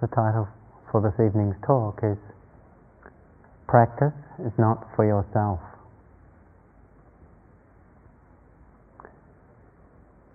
the 0.00 0.08
title 0.08 0.48
for 0.90 1.00
this 1.00 1.14
evening's 1.18 1.56
talk 1.66 2.00
is 2.02 2.18
Practice 3.66 4.14
is 4.44 4.52
not 4.58 4.86
for 4.94 5.04
yourself. 5.04 5.60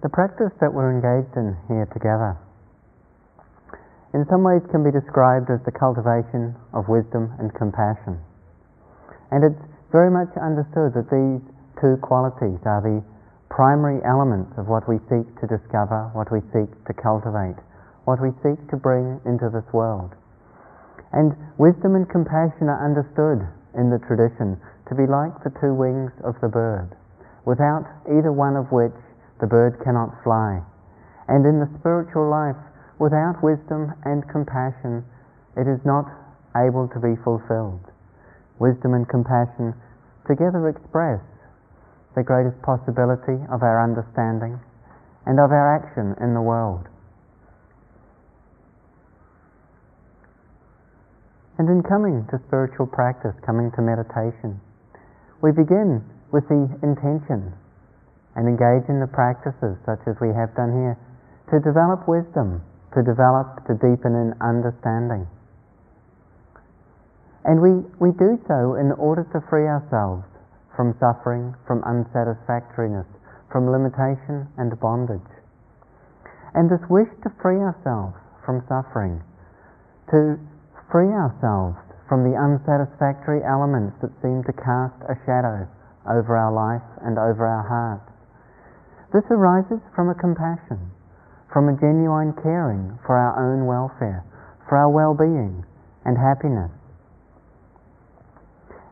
The 0.02 0.10
practice 0.10 0.52
that 0.60 0.74
we're 0.74 0.92
engaged 0.92 1.36
in 1.36 1.56
here 1.68 1.88
together 1.92 2.38
in 4.14 4.26
some 4.26 4.42
ways 4.42 4.66
can 4.72 4.82
be 4.82 4.90
described 4.90 5.54
as 5.54 5.62
the 5.66 5.72
cultivation 5.72 6.56
of 6.74 6.90
wisdom 6.90 7.30
and 7.38 7.54
compassion. 7.54 8.18
And 9.30 9.46
it's 9.46 9.64
very 9.94 10.10
much 10.10 10.34
understood 10.34 10.98
that 10.98 11.14
these 11.14 11.42
two 11.78 12.02
qualities 12.02 12.58
are 12.66 12.82
the 12.82 13.06
primary 13.54 14.02
elements 14.02 14.58
of 14.58 14.66
what 14.66 14.90
we 14.90 14.98
seek 15.10 15.30
to 15.42 15.46
discover, 15.46 16.10
what 16.18 16.32
we 16.34 16.42
seek 16.50 16.70
to 16.90 16.94
cultivate, 16.98 17.58
what 18.10 18.18
we 18.18 18.34
seek 18.42 18.58
to 18.74 18.82
bring 18.82 19.22
into 19.30 19.54
this 19.54 19.70
world. 19.70 20.18
And 21.14 21.38
wisdom 21.62 21.94
and 21.94 22.10
compassion 22.10 22.66
are 22.66 22.82
understood 22.82 23.46
in 23.78 23.94
the 23.94 24.02
tradition 24.02 24.58
to 24.90 24.98
be 24.98 25.06
like 25.06 25.38
the 25.46 25.54
two 25.62 25.78
wings 25.78 26.10
of 26.26 26.34
the 26.42 26.50
bird, 26.50 26.98
without 27.46 27.86
either 28.10 28.34
one 28.34 28.58
of 28.58 28.74
which 28.74 28.98
the 29.38 29.46
bird 29.46 29.78
cannot 29.86 30.18
fly. 30.26 30.58
And 31.30 31.46
in 31.46 31.62
the 31.62 31.70
spiritual 31.78 32.26
life, 32.26 32.58
without 32.98 33.46
wisdom 33.46 33.94
and 34.02 34.26
compassion, 34.26 35.06
it 35.54 35.70
is 35.70 35.86
not 35.86 36.10
able 36.58 36.90
to 36.90 36.98
be 36.98 37.14
fulfilled. 37.22 37.94
Wisdom 38.58 38.98
and 38.98 39.06
compassion 39.06 39.78
together 40.26 40.66
express 40.66 41.22
the 42.18 42.26
greatest 42.26 42.58
possibility 42.66 43.38
of 43.54 43.62
our 43.62 43.78
understanding 43.78 44.58
and 45.30 45.38
of 45.38 45.54
our 45.54 45.78
action 45.78 46.18
in 46.18 46.34
the 46.34 46.42
world. 46.42 46.90
And 51.60 51.68
in 51.68 51.84
coming 51.84 52.26
to 52.32 52.40
spiritual 52.48 52.88
practice, 52.88 53.36
coming 53.46 53.70
to 53.76 53.84
meditation, 53.84 54.64
we 55.44 55.52
begin 55.52 56.02
with 56.32 56.48
the 56.48 56.72
intention 56.82 57.52
and 58.40 58.48
engage 58.48 58.88
in 58.88 59.04
the 59.04 59.12
practices 59.12 59.76
such 59.84 60.00
as 60.08 60.16
we 60.24 60.32
have 60.32 60.56
done 60.56 60.72
here 60.72 60.96
to 61.52 61.60
develop 61.60 62.08
wisdom 62.08 62.64
to 62.94 63.04
develop, 63.04 63.66
to 63.70 63.74
deepen 63.78 64.18
in 64.18 64.34
understanding. 64.42 65.28
And 67.46 67.62
we, 67.62 67.86
we 68.02 68.12
do 68.18 68.38
so 68.50 68.76
in 68.76 68.92
order 68.98 69.24
to 69.34 69.40
free 69.50 69.66
ourselves 69.66 70.26
from 70.76 70.98
suffering, 71.00 71.54
from 71.68 71.84
unsatisfactoriness, 71.86 73.08
from 73.52 73.70
limitation 73.70 74.48
and 74.58 74.74
bondage. 74.80 75.30
And 76.54 76.70
this 76.70 76.82
wish 76.90 77.10
to 77.24 77.30
free 77.42 77.62
ourselves 77.62 78.18
from 78.46 78.66
suffering, 78.68 79.22
to 80.10 80.42
free 80.92 81.10
ourselves 81.10 81.78
from 82.10 82.26
the 82.26 82.34
unsatisfactory 82.34 83.46
elements 83.46 83.96
that 84.02 84.14
seem 84.22 84.42
to 84.44 84.54
cast 84.54 84.98
a 85.06 85.16
shadow 85.26 85.70
over 86.10 86.34
our 86.36 86.52
life 86.52 86.86
and 87.06 87.18
over 87.18 87.46
our 87.46 87.66
heart. 87.66 88.06
This 89.14 89.26
arises 89.30 89.82
from 89.94 90.10
a 90.10 90.18
compassion 90.18 90.92
from 91.52 91.68
a 91.68 91.78
genuine 91.82 92.34
caring 92.42 92.98
for 93.06 93.18
our 93.18 93.34
own 93.34 93.66
welfare, 93.66 94.24
for 94.70 94.78
our 94.78 94.90
well-being 94.90 95.66
and 96.06 96.16
happiness. 96.18 96.70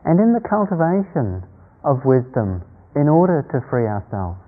And 0.04 0.18
in 0.18 0.34
the 0.34 0.42
cultivation 0.42 1.46
of 1.86 2.02
wisdom, 2.02 2.66
in 2.98 3.06
order 3.06 3.46
to 3.54 3.62
free 3.70 3.86
ourselves, 3.86 4.42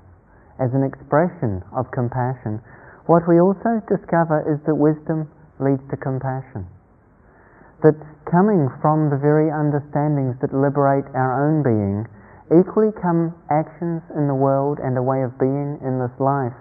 as 0.59 0.75
an 0.75 0.83
expression 0.83 1.63
of 1.71 1.87
compassion, 1.95 2.59
what 3.07 3.27
we 3.31 3.39
also 3.39 3.79
discover 3.87 4.43
is 4.43 4.59
that 4.67 4.75
wisdom 4.75 5.31
leads 5.63 5.83
to 5.91 5.97
compassion. 5.97 6.67
That 7.83 7.97
coming 8.31 8.69
from 8.81 9.11
the 9.11 9.17
very 9.17 9.51
understandings 9.51 10.37
that 10.41 10.53
liberate 10.53 11.09
our 11.15 11.33
own 11.49 11.63
being, 11.65 12.07
equally 12.53 12.93
come 13.01 13.35
actions 13.51 14.03
in 14.17 14.29
the 14.29 14.35
world 14.35 14.79
and 14.83 14.99
a 14.99 15.03
way 15.03 15.23
of 15.23 15.39
being 15.39 15.79
in 15.81 15.99
this 15.99 16.13
life 16.21 16.57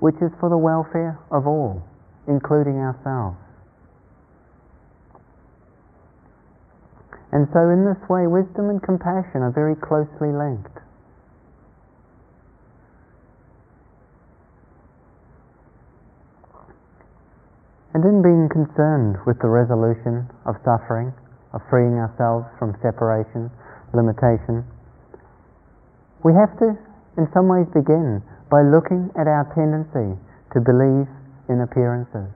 which 0.00 0.14
is 0.22 0.30
for 0.38 0.48
the 0.48 0.58
welfare 0.58 1.18
of 1.30 1.46
all, 1.46 1.82
including 2.26 2.78
ourselves. 2.78 3.36
And 7.30 7.46
so, 7.52 7.68
in 7.68 7.84
this 7.84 8.00
way, 8.08 8.26
wisdom 8.26 8.70
and 8.70 8.82
compassion 8.82 9.42
are 9.44 9.52
very 9.52 9.76
closely 9.76 10.32
linked. 10.32 10.80
And 17.94 18.04
in 18.04 18.20
being 18.20 18.48
concerned 18.52 19.16
with 19.24 19.40
the 19.40 19.48
resolution 19.48 20.28
of 20.44 20.60
suffering, 20.60 21.12
of 21.56 21.64
freeing 21.72 21.96
ourselves 21.96 22.44
from 22.60 22.76
separation, 22.84 23.48
limitation, 23.96 24.64
we 26.24 26.34
have 26.34 26.52
to, 26.60 26.76
in 27.16 27.26
some 27.32 27.48
ways, 27.48 27.66
begin 27.72 28.20
by 28.50 28.60
looking 28.60 29.08
at 29.16 29.24
our 29.24 29.48
tendency 29.54 30.18
to 30.52 30.58
believe 30.60 31.08
in 31.48 31.64
appearances. 31.64 32.28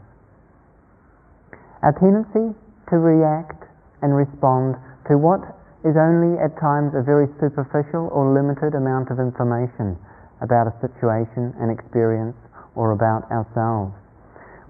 Our 1.83 1.93
tendency 2.01 2.57
to 2.89 2.97
react 2.97 3.65
and 4.01 4.15
respond 4.17 4.77
to 5.11 5.19
what 5.19 5.43
is 5.85 5.99
only 5.99 6.39
at 6.39 6.55
times 6.63 6.95
a 6.95 7.03
very 7.03 7.27
superficial 7.43 8.09
or 8.15 8.31
limited 8.31 8.79
amount 8.79 9.11
of 9.11 9.19
information 9.19 9.99
about 10.41 10.71
a 10.71 10.75
situation, 10.79 11.55
an 11.59 11.71
experience, 11.71 12.39
or 12.75 12.93
about 12.95 13.27
ourselves. 13.31 13.95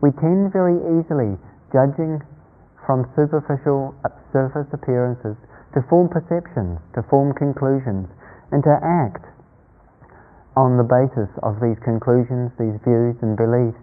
We 0.02 0.10
tend 0.18 0.50
very 0.50 0.76
easily, 0.98 1.38
judging 1.70 2.20
from 2.84 3.06
superficial 3.14 3.94
uh, 4.02 4.10
surface 4.34 4.66
appearances, 4.74 5.38
to 5.72 5.80
form 5.88 6.10
perceptions, 6.10 6.82
to 6.98 7.06
form 7.06 7.32
conclusions, 7.32 8.10
and 8.50 8.60
to 8.66 8.74
act 8.82 9.24
on 10.58 10.76
the 10.76 10.84
basis 10.84 11.30
of 11.40 11.62
these 11.64 11.78
conclusions, 11.80 12.52
these 12.60 12.76
views 12.84 13.16
and 13.22 13.38
beliefs. 13.38 13.80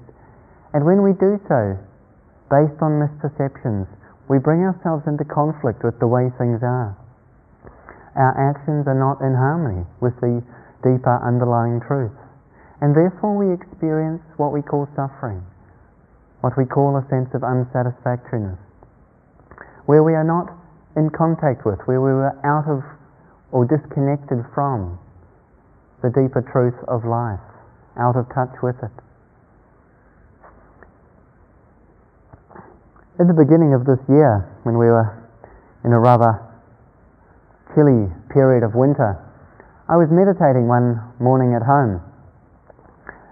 And 0.75 0.85
when 0.85 1.01
we 1.01 1.17
do 1.17 1.41
so, 1.49 1.79
based 2.51 2.77
on 2.83 3.01
misperceptions, 3.01 3.89
we 4.29 4.37
bring 4.37 4.61
ourselves 4.61 5.09
into 5.09 5.25
conflict 5.25 5.81
with 5.81 5.97
the 5.97 6.05
way 6.05 6.29
things 6.37 6.61
are. 6.61 6.93
Our 8.13 8.35
actions 8.37 8.85
are 8.85 8.97
not 8.97 9.23
in 9.25 9.33
harmony 9.33 9.87
with 9.97 10.13
the 10.21 10.45
deeper 10.85 11.17
underlying 11.25 11.81
truth. 11.81 12.13
And 12.81 12.93
therefore 12.93 13.33
we 13.33 13.49
experience 13.49 14.21
what 14.37 14.53
we 14.53 14.61
call 14.61 14.85
suffering, 14.93 15.41
what 16.41 16.57
we 16.57 16.65
call 16.65 16.95
a 16.95 17.03
sense 17.09 17.29
of 17.33 17.43
unsatisfactoriness, 17.43 18.59
where 19.85 20.03
we 20.03 20.13
are 20.13 20.23
not 20.23 20.47
in 20.95 21.09
contact 21.09 21.65
with, 21.65 21.79
where 21.85 22.01
we 22.01 22.11
were 22.11 22.33
out 22.45 22.67
of 22.67 22.83
or 23.51 23.65
disconnected 23.65 24.45
from 24.53 24.97
the 26.01 26.09
deeper 26.09 26.41
truth 26.41 26.77
of 26.87 27.03
life, 27.03 27.43
out 27.97 28.15
of 28.15 28.25
touch 28.33 28.55
with 28.63 28.77
it. 28.83 28.93
In 33.19 33.27
the 33.27 33.35
beginning 33.35 33.75
of 33.75 33.83
this 33.83 33.99
year, 34.07 34.47
when 34.63 34.79
we 34.79 34.87
were 34.87 35.11
in 35.83 35.91
a 35.91 35.99
rather 35.99 36.39
chilly 37.75 38.07
period 38.31 38.63
of 38.63 38.75
winter, 38.75 39.19
I 39.89 39.97
was 39.97 40.07
meditating 40.07 40.69
one 40.69 41.01
morning 41.19 41.51
at 41.51 41.65
home, 41.65 41.99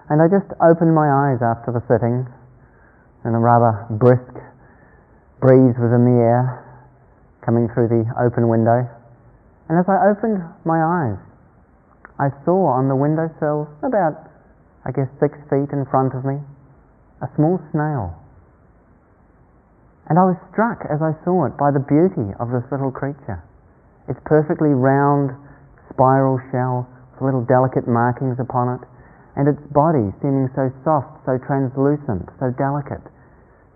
and 0.09 0.19
I 0.19 0.27
just 0.27 0.51
opened 0.59 0.91
my 0.91 1.07
eyes 1.07 1.39
after 1.39 1.71
the 1.71 1.79
sitting, 1.87 2.27
and 3.27 3.35
a 3.35 3.43
rather 3.43 3.83
brisk 3.99 4.31
breeze 5.43 5.75
was 5.75 5.91
in 5.91 6.07
the 6.07 6.17
air 6.23 6.63
coming 7.43 7.67
through 7.75 7.91
the 7.91 8.07
open 8.15 8.47
window. 8.47 8.87
And 9.67 9.75
as 9.75 9.83
I 9.85 9.99
opened 10.07 10.39
my 10.63 10.79
eyes, 10.79 11.19
I 12.17 12.31
saw 12.47 12.71
on 12.71 12.87
the 12.87 12.95
windowsill, 12.95 13.67
about, 13.83 14.31
I 14.87 14.95
guess, 14.95 15.11
six 15.19 15.35
feet 15.51 15.69
in 15.75 15.83
front 15.91 16.15
of 16.15 16.23
me, 16.23 16.39
a 17.21 17.27
small 17.35 17.59
snail. 17.75 18.15
And 20.07 20.15
I 20.15 20.23
was 20.23 20.39
struck 20.49 20.87
as 20.87 21.03
I 21.03 21.11
saw 21.27 21.51
it 21.51 21.59
by 21.59 21.69
the 21.69 21.83
beauty 21.83 22.31
of 22.39 22.49
this 22.49 22.63
little 22.71 22.95
creature. 22.95 23.43
Its 24.07 24.19
perfectly 24.23 24.71
round 24.71 25.35
spiral 25.91 26.39
shell 26.49 26.87
with 27.11 27.27
little 27.27 27.43
delicate 27.43 27.91
markings 27.91 28.39
upon 28.39 28.79
it, 28.79 28.83
and 29.35 29.51
its 29.51 29.61
body 29.75 30.15
seeming 30.23 30.47
so 30.55 30.71
soft, 30.87 31.27
so 31.27 31.37
translucent, 31.37 32.25
so 32.39 32.49
delicate, 32.55 33.03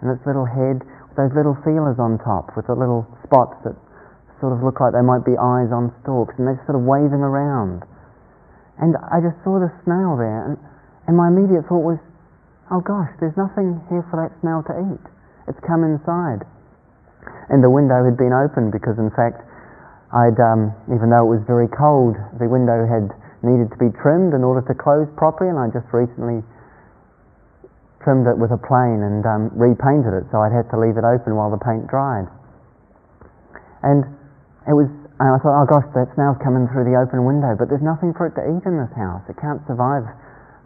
and 0.01 0.09
its 0.09 0.25
little 0.25 0.45
head 0.45 0.81
with 0.81 1.17
those 1.17 1.33
little 1.37 1.55
feelers 1.61 2.01
on 2.01 2.17
top 2.19 2.51
with 2.57 2.65
the 2.65 2.75
little 2.75 3.05
spots 3.23 3.55
that 3.63 3.77
sort 4.41 4.51
of 4.51 4.65
look 4.65 4.81
like 4.81 4.91
they 4.97 5.05
might 5.05 5.21
be 5.21 5.37
eyes 5.37 5.69
on 5.69 5.93
stalks, 6.01 6.33
and 6.41 6.49
they're 6.49 6.59
sort 6.65 6.75
of 6.75 6.83
waving 6.83 7.21
around. 7.21 7.85
And 8.81 8.97
I 8.97 9.21
just 9.21 9.37
saw 9.45 9.61
the 9.61 9.69
snail 9.85 10.17
there, 10.17 10.49
and, 10.49 10.57
and 11.05 11.13
my 11.13 11.29
immediate 11.29 11.69
thought 11.69 11.85
was, 11.85 12.01
oh 12.73 12.81
gosh, 12.81 13.13
there's 13.21 13.37
nothing 13.37 13.77
here 13.93 14.01
for 14.09 14.17
that 14.17 14.33
snail 14.41 14.65
to 14.65 14.73
eat. 14.73 15.05
It's 15.45 15.61
come 15.61 15.85
inside. 15.85 16.41
And 17.53 17.61
the 17.61 17.69
window 17.69 18.01
had 18.01 18.17
been 18.17 18.33
opened 18.33 18.73
because, 18.73 18.97
in 18.97 19.13
fact, 19.13 19.45
I'd, 20.09 20.41
um, 20.41 20.73
even 20.89 21.13
though 21.13 21.29
it 21.29 21.31
was 21.37 21.45
very 21.45 21.69
cold, 21.69 22.17
the 22.41 22.49
window 22.49 22.83
had 22.89 23.13
needed 23.45 23.69
to 23.69 23.77
be 23.77 23.93
trimmed 24.01 24.33
in 24.33 24.41
order 24.41 24.65
to 24.65 24.73
close 24.73 25.05
properly, 25.13 25.53
and 25.53 25.61
I 25.61 25.69
just 25.69 25.85
recently 25.93 26.41
trimmed 28.03 28.25
it 28.27 28.37
with 28.37 28.51
a 28.51 28.61
plane 28.61 29.01
and 29.05 29.21
um, 29.25 29.49
repainted 29.53 30.13
it, 30.13 30.25
so 30.33 30.41
I'd 30.41 30.53
have 30.53 30.69
to 30.73 30.77
leave 30.77 30.97
it 30.97 31.05
open 31.05 31.37
while 31.37 31.49
the 31.53 31.61
paint 31.61 31.85
dried. 31.87 32.25
And 33.81 34.05
it 34.69 34.75
was, 34.77 34.89
and 35.17 35.29
I 35.29 35.37
thought, 35.41 35.57
oh 35.57 35.65
gosh, 35.65 35.87
that 35.97 36.09
smell's 36.13 36.37
coming 36.41 36.69
through 36.69 36.85
the 36.85 36.97
open 36.97 37.25
window, 37.25 37.57
but 37.57 37.69
there's 37.69 37.85
nothing 37.85 38.13
for 38.13 38.29
it 38.29 38.37
to 38.37 38.43
eat 38.45 38.65
in 38.65 38.77
this 38.77 38.93
house. 38.93 39.21
It 39.29 39.37
can't 39.41 39.61
survive 39.65 40.05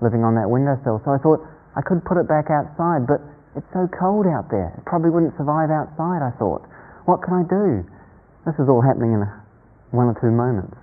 living 0.03 0.23
on 0.27 0.35
that 0.35 0.51
windowsill. 0.51 0.99
So 1.07 1.15
I 1.15 1.19
thought 1.19 1.39
I 1.75 1.81
could 1.83 2.03
put 2.03 2.19
it 2.19 2.27
back 2.27 2.51
outside, 2.51 3.07
but 3.07 3.23
it's 3.55 3.67
so 3.71 3.87
cold 3.87 4.27
out 4.27 4.51
there. 4.51 4.75
It 4.75 4.83
probably 4.83 5.11
wouldn't 5.11 5.35
survive 5.39 5.71
outside, 5.71 6.19
I 6.19 6.35
thought. 6.35 6.63
What 7.07 7.23
can 7.23 7.39
I 7.39 7.43
do? 7.47 7.87
This 8.43 8.55
is 8.59 8.67
all 8.67 8.83
happening 8.83 9.15
in 9.15 9.23
one 9.95 10.11
or 10.11 10.15
two 10.19 10.31
moments. 10.31 10.75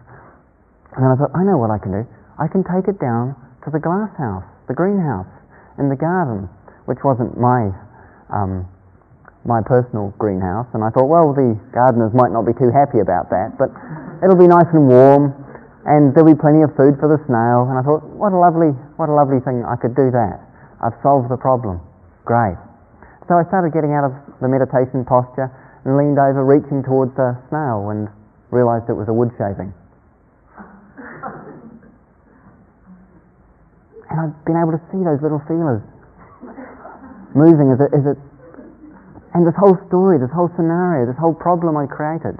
And 0.97 1.05
then 1.05 1.11
I 1.13 1.17
thought, 1.17 1.33
I 1.37 1.45
know 1.45 1.61
what 1.61 1.69
I 1.69 1.77
can 1.77 1.93
do. 1.93 2.05
I 2.41 2.49
can 2.49 2.65
take 2.65 2.89
it 2.89 2.97
down 2.97 3.37
to 3.65 3.69
the 3.69 3.81
glass 3.81 4.13
house, 4.17 4.45
the 4.69 4.75
greenhouse, 4.75 5.29
in 5.79 5.89
the 5.89 5.97
garden, 5.97 6.49
which 6.85 7.01
wasn't 7.05 7.37
my 7.39 7.71
um, 8.33 8.69
my 9.45 9.61
personal 9.63 10.15
greenhouse. 10.19 10.71
And 10.75 10.85
I 10.85 10.91
thought, 10.91 11.11
well, 11.11 11.35
the 11.35 11.59
gardeners 11.75 12.15
might 12.15 12.31
not 12.31 12.47
be 12.47 12.55
too 12.55 12.71
happy 12.71 13.03
about 13.03 13.31
that, 13.35 13.59
but 13.59 13.75
it'll 14.23 14.39
be 14.39 14.47
nice 14.47 14.71
and 14.71 14.87
warm, 14.87 15.35
and 15.85 16.15
there'll 16.15 16.31
be 16.31 16.39
plenty 16.39 16.63
of 16.63 16.71
food 16.79 16.95
for 17.03 17.11
the 17.11 17.19
snail. 17.27 17.67
And 17.67 17.75
I 17.75 17.83
thought, 17.83 18.07
what 18.15 18.31
a 18.31 18.39
lovely, 18.39 18.71
what 18.97 19.11
a 19.11 19.15
lovely 19.15 19.43
thing! 19.43 19.67
I 19.67 19.75
could 19.75 19.99
do 19.99 20.11
that. 20.15 20.39
I've 20.79 20.95
solved 21.03 21.31
the 21.31 21.39
problem. 21.39 21.83
Great. 22.25 22.59
So 23.27 23.35
I 23.39 23.47
started 23.51 23.75
getting 23.75 23.95
out 23.95 24.07
of 24.07 24.15
the 24.43 24.49
meditation 24.51 25.05
posture 25.05 25.51
and 25.85 25.99
leaned 25.99 26.19
over, 26.19 26.47
reaching 26.47 26.83
towards 26.83 27.15
the 27.19 27.35
snail, 27.51 27.91
and 27.91 28.07
realized 28.51 28.91
it 28.91 28.95
was 28.95 29.11
a 29.11 29.15
wood 29.15 29.31
shaving. 29.39 29.75
And 34.13 34.21
I've 34.21 34.37
been 34.45 34.61
able 34.61 34.77
to 34.77 34.83
see 34.93 35.01
those 35.01 35.25
little 35.25 35.41
feelers 35.49 35.81
moving 37.33 37.73
as 37.73 37.81
it, 37.81 37.91
as 37.97 38.05
it 38.13 38.19
and 39.33 39.49
this 39.49 39.57
whole 39.57 39.81
story, 39.89 40.21
this 40.21 40.29
whole 40.37 40.53
scenario, 40.57 41.09
this 41.09 41.17
whole 41.17 41.33
problem 41.33 41.73
I 41.77 41.89
created 41.89 42.37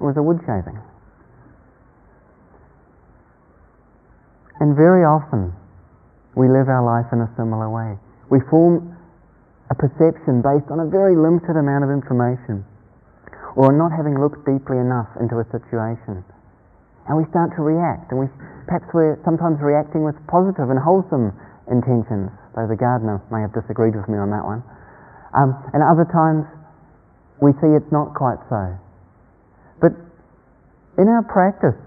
was 0.00 0.12
a 0.20 0.22
wood 0.22 0.36
shaving. 0.44 0.76
And 4.60 4.76
very 4.76 5.08
often 5.08 5.56
we 6.36 6.52
live 6.52 6.68
our 6.68 6.84
life 6.84 7.08
in 7.12 7.24
a 7.24 7.30
similar 7.40 7.72
way. 7.72 7.96
We 8.28 8.44
form 8.52 8.92
a 9.70 9.74
perception 9.74 10.44
based 10.44 10.68
on 10.68 10.84
a 10.84 10.86
very 10.86 11.16
limited 11.16 11.56
amount 11.56 11.84
of 11.84 11.90
information 11.90 12.68
or 13.56 13.72
not 13.72 13.90
having 13.96 14.20
looked 14.20 14.44
deeply 14.44 14.76
enough 14.76 15.08
into 15.16 15.40
a 15.40 15.46
situation. 15.48 16.20
And 17.08 17.16
we 17.16 17.24
start 17.32 17.56
to 17.56 17.64
react, 17.64 18.12
and 18.12 18.20
we 18.20 18.28
perhaps 18.68 18.84
we're 18.92 19.16
sometimes 19.24 19.56
reacting 19.64 20.04
with 20.04 20.14
positive 20.28 20.68
and 20.68 20.76
wholesome 20.76 21.32
intentions, 21.72 22.28
though 22.52 22.68
the 22.68 22.76
gardener 22.76 23.24
may 23.32 23.40
have 23.40 23.56
disagreed 23.56 23.96
with 23.96 24.04
me 24.12 24.20
on 24.20 24.28
that 24.28 24.44
one. 24.44 24.60
Um, 25.32 25.56
and 25.72 25.80
other 25.80 26.04
times 26.04 26.44
we 27.40 27.56
see 27.64 27.72
it's 27.72 27.88
not 27.88 28.12
quite 28.12 28.40
so. 28.52 28.76
But 29.80 29.96
in 31.00 31.08
our 31.08 31.24
practice, 31.24 31.80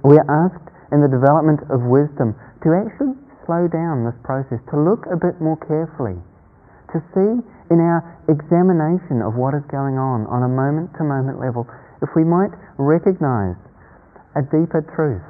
we 0.00 0.16
are 0.16 0.28
asked 0.48 0.68
in 0.96 1.04
the 1.04 1.12
development 1.12 1.68
of 1.68 1.84
wisdom 1.84 2.32
to 2.64 2.68
actually 2.72 3.16
slow 3.44 3.68
down 3.68 4.08
this 4.08 4.16
process, 4.24 4.64
to 4.72 4.76
look 4.80 5.04
a 5.12 5.18
bit 5.18 5.40
more 5.44 5.60
carefully, 5.60 6.16
to 6.94 6.98
see 7.12 7.32
in 7.68 7.78
our 7.80 8.00
examination 8.28 9.20
of 9.20 9.36
what 9.36 9.52
is 9.52 9.64
going 9.68 9.96
on 10.00 10.24
on 10.28 10.44
a 10.44 10.52
moment 10.52 10.92
to 10.96 11.02
moment 11.04 11.40
level 11.40 11.68
if 12.04 12.08
we 12.14 12.24
might 12.24 12.52
recognize 12.76 13.56
a 14.34 14.42
deeper 14.42 14.80
truth 14.96 15.24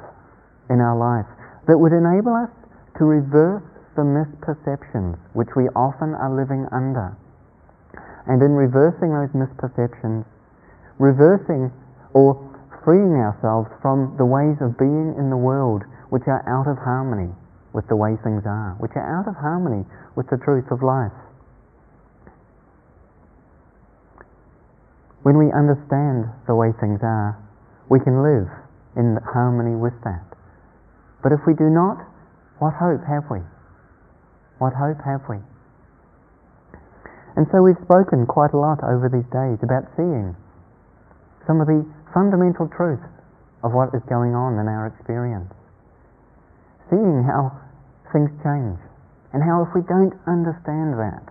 in 0.69 0.79
our 0.79 0.95
life 0.95 1.27
that 1.67 1.77
would 1.77 1.91
enable 1.91 2.33
us 2.35 2.51
to 2.97 3.03
reverse 3.03 3.63
the 3.95 4.03
misperceptions 4.03 5.19
which 5.33 5.49
we 5.55 5.69
often 5.75 6.15
are 6.15 6.33
living 6.33 6.65
under. 6.71 7.15
And 8.25 8.41
in 8.41 8.55
reversing 8.55 9.11
those 9.11 9.31
misperceptions, 9.35 10.25
reversing 10.99 11.71
or 12.13 12.39
freeing 12.83 13.15
ourselves 13.19 13.69
from 13.81 14.15
the 14.17 14.25
ways 14.25 14.57
of 14.61 14.77
being 14.77 15.15
in 15.17 15.29
the 15.29 15.39
world 15.39 15.83
which 16.09 16.23
are 16.27 16.43
out 16.47 16.67
of 16.67 16.77
harmony 16.77 17.31
with 17.73 17.87
the 17.87 17.95
way 17.95 18.15
things 18.23 18.43
are, 18.45 18.75
which 18.79 18.91
are 18.95 19.03
out 19.03 19.27
of 19.27 19.35
harmony 19.35 19.83
with 20.15 20.29
the 20.29 20.37
truth 20.37 20.69
of 20.71 20.83
life. 20.83 21.15
When 25.23 25.37
we 25.37 25.51
understand 25.51 26.27
the 26.47 26.55
way 26.55 26.71
things 26.79 26.99
are, 27.01 27.39
we 27.89 27.99
can 27.99 28.21
live 28.21 28.51
in 28.95 29.17
harmony 29.25 29.75
with 29.75 29.95
that. 30.03 30.25
But 31.21 31.31
if 31.31 31.41
we 31.47 31.53
do 31.53 31.69
not, 31.69 32.03
what 32.59 32.73
hope 32.75 33.01
have 33.07 33.25
we? 33.31 33.39
What 34.59 34.73
hope 34.73 35.01
have 35.03 35.25
we? 35.27 35.39
And 37.35 37.49
so 37.49 37.65
we've 37.65 37.79
spoken 37.81 38.29
quite 38.29 38.53
a 38.53 38.61
lot 38.61 38.83
over 38.85 39.09
these 39.09 39.25
days 39.33 39.57
about 39.65 39.89
seeing 39.97 40.37
some 41.47 41.59
of 41.59 41.67
the 41.67 41.81
fundamental 42.13 42.69
truths 42.69 43.09
of 43.65 43.73
what 43.73 43.89
is 43.95 44.03
going 44.05 44.35
on 44.37 44.59
in 44.59 44.69
our 44.69 44.87
experience. 44.87 45.49
Seeing 46.91 47.25
how 47.25 47.49
things 48.13 48.29
change, 48.45 48.77
and 49.33 49.41
how 49.41 49.65
if 49.65 49.73
we 49.73 49.81
don't 49.89 50.13
understand 50.29 50.93
that, 51.01 51.25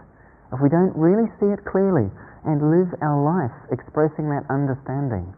if 0.51 0.59
we 0.59 0.69
don't 0.69 0.93
really 0.99 1.31
see 1.39 1.47
it 1.55 1.63
clearly 1.63 2.11
and 2.43 2.59
live 2.75 2.91
our 3.01 3.23
life 3.23 3.55
expressing 3.71 4.27
that 4.35 4.43
understanding, 4.51 5.31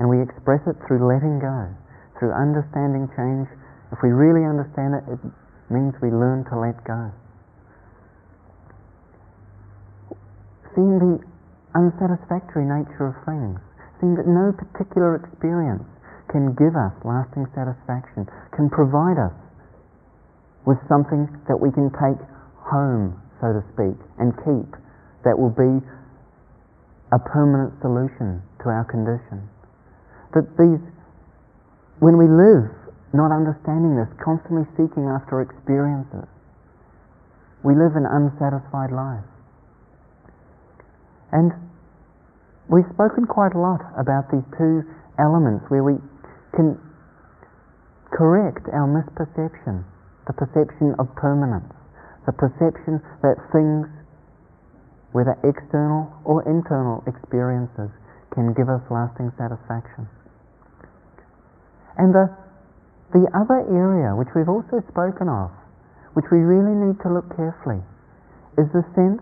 and 0.00 0.08
we 0.08 0.16
express 0.24 0.64
it 0.64 0.80
through 0.88 1.04
letting 1.04 1.36
go, 1.36 1.68
through 2.16 2.32
understanding 2.32 3.04
change. 3.12 3.44
If 3.92 4.00
we 4.00 4.08
really 4.08 4.48
understand 4.48 4.96
it, 4.96 5.04
it 5.12 5.20
means 5.68 5.92
we 6.00 6.08
learn 6.08 6.48
to 6.48 6.56
let 6.56 6.80
go. 6.88 7.12
Seeing 10.72 10.96
the 10.96 11.20
unsatisfactory 11.76 12.64
nature 12.64 13.12
of 13.12 13.16
things, 13.28 13.60
seeing 14.00 14.16
that 14.16 14.24
no 14.24 14.56
particular 14.56 15.20
experience 15.20 15.84
can 16.32 16.56
give 16.56 16.72
us 16.80 16.96
lasting 17.04 17.44
satisfaction, 17.52 18.24
can 18.56 18.72
provide 18.72 19.20
us 19.20 19.36
with 20.64 20.80
something 20.88 21.28
that 21.44 21.60
we 21.60 21.68
can 21.76 21.92
take 21.92 22.16
home, 22.56 23.20
so 23.44 23.52
to 23.52 23.60
speak, 23.76 24.00
and 24.16 24.32
keep, 24.48 24.70
that 25.28 25.36
will 25.36 25.52
be 25.52 25.84
a 27.12 27.20
permanent 27.20 27.76
solution 27.84 28.40
to 28.64 28.72
our 28.72 28.86
condition 28.88 29.44
that 30.34 30.46
these, 30.58 30.82
when 31.98 32.16
we 32.16 32.30
live 32.30 32.70
not 33.12 33.34
understanding 33.34 33.98
this, 33.98 34.10
constantly 34.22 34.62
seeking 34.78 35.10
after 35.10 35.42
experiences, 35.42 36.30
we 37.66 37.74
live 37.74 37.98
an 37.98 38.06
unsatisfied 38.06 38.94
life. 38.94 39.26
And 41.34 41.52
we've 42.70 42.88
spoken 42.94 43.26
quite 43.26 43.54
a 43.54 43.60
lot 43.60 43.82
about 43.98 44.30
these 44.30 44.46
two 44.56 44.86
elements 45.18 45.66
where 45.68 45.82
we 45.82 45.98
can 46.54 46.78
correct 48.10 48.66
our 48.72 48.86
misperception, 48.86 49.84
the 50.26 50.34
perception 50.34 50.94
of 50.98 51.06
permanence, 51.14 51.70
the 52.26 52.32
perception 52.32 53.02
that 53.22 53.38
things, 53.50 53.86
whether 55.12 55.34
external 55.42 56.10
or 56.24 56.42
internal 56.46 57.02
experiences, 57.06 57.90
can 58.34 58.54
give 58.54 58.70
us 58.70 58.82
lasting 58.90 59.30
satisfaction. 59.38 60.06
And 62.00 62.16
the, 62.16 62.32
the 63.12 63.28
other 63.36 63.60
area, 63.68 64.16
which 64.16 64.32
we've 64.32 64.48
also 64.48 64.80
spoken 64.88 65.28
of, 65.28 65.52
which 66.16 66.24
we 66.32 66.40
really 66.40 66.72
need 66.72 66.96
to 67.04 67.12
look 67.12 67.28
carefully, 67.36 67.84
is 68.56 68.64
the 68.72 68.80
sense 68.96 69.20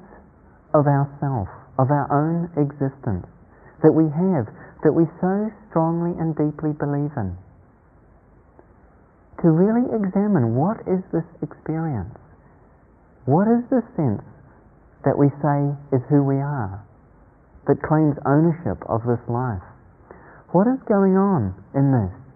of 0.71 0.87
ourself, 0.87 1.51
of 1.75 1.91
our 1.91 2.07
own 2.07 2.47
existence, 2.55 3.27
that 3.83 3.91
we 3.91 4.07
have, 4.07 4.47
that 4.87 4.95
we 4.95 5.11
so 5.19 5.51
strongly 5.67 6.15
and 6.23 6.39
deeply 6.39 6.71
believe 6.71 7.11
in. 7.19 7.35
To 9.43 9.51
really 9.51 9.91
examine 9.91 10.55
what 10.55 10.79
is 10.87 11.03
this 11.11 11.27
experience? 11.43 12.15
What 13.27 13.51
is 13.51 13.67
this 13.75 13.87
sense 13.99 14.23
that 15.03 15.19
we 15.19 15.35
say 15.43 15.75
is 15.91 16.03
who 16.07 16.23
we 16.23 16.39
are, 16.39 16.79
that 17.67 17.83
claims 17.83 18.15
ownership 18.23 18.79
of 18.87 19.03
this 19.03 19.23
life? 19.27 19.67
What 20.55 20.71
is 20.71 20.79
going 20.87 21.19
on 21.19 21.59
in 21.75 21.91
this? 21.91 22.28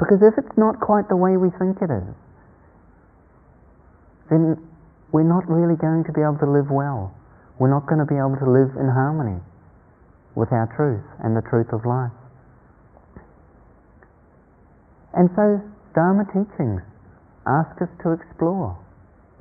Because 0.00 0.24
if 0.24 0.32
it's 0.40 0.56
not 0.56 0.80
quite 0.80 1.12
the 1.12 1.16
way 1.20 1.36
we 1.36 1.52
think 1.60 1.76
it 1.84 1.92
is, 1.92 2.16
then 4.32 4.56
we're 5.12 5.28
not 5.28 5.44
really 5.44 5.76
going 5.76 6.08
to 6.08 6.12
be 6.16 6.24
able 6.24 6.40
to 6.40 6.48
live 6.48 6.72
well. 6.72 7.12
We're 7.60 7.68
not 7.68 7.84
going 7.84 8.00
to 8.00 8.08
be 8.08 8.16
able 8.16 8.40
to 8.40 8.48
live 8.48 8.72
in 8.80 8.88
harmony 8.88 9.44
with 10.32 10.48
our 10.56 10.72
truth 10.72 11.04
and 11.20 11.36
the 11.36 11.44
truth 11.44 11.68
of 11.76 11.84
life. 11.84 12.16
And 15.12 15.28
so 15.36 15.60
Dharma 15.92 16.24
teachings 16.32 16.80
ask 17.44 17.76
us 17.82 17.92
to 18.00 18.16
explore 18.16 18.78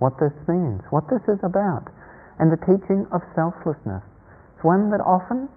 what 0.04 0.20
this 0.20 0.36
means, 0.50 0.82
what 0.90 1.08
this 1.08 1.24
is 1.32 1.40
about. 1.40 1.88
And 2.36 2.52
the 2.52 2.60
teaching 2.68 3.08
of 3.16 3.22
selflessness 3.32 4.04
is 4.04 4.62
one 4.64 4.92
that 4.92 5.00
often 5.00 5.48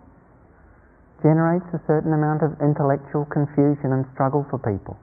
generates 1.23 1.67
a 1.73 1.81
certain 1.87 2.13
amount 2.13 2.43
of 2.43 2.59
intellectual 2.61 3.25
confusion 3.31 3.95
and 3.95 4.05
struggle 4.13 4.45
for 4.51 4.59
people. 4.59 4.99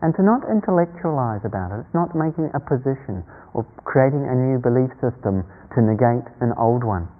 and 0.00 0.14
to 0.14 0.22
not 0.22 0.46
intellectualize 0.46 1.42
about 1.42 1.74
it. 1.74 1.82
It's 1.82 1.94
not 1.94 2.14
making 2.14 2.50
a 2.54 2.62
position 2.62 3.26
or 3.50 3.66
creating 3.82 4.30
a 4.30 4.34
new 4.34 4.62
belief 4.62 4.94
system 5.02 5.42
to 5.74 5.82
negate 5.82 6.22
an 6.38 6.54
old 6.54 6.86
one. 6.86 7.10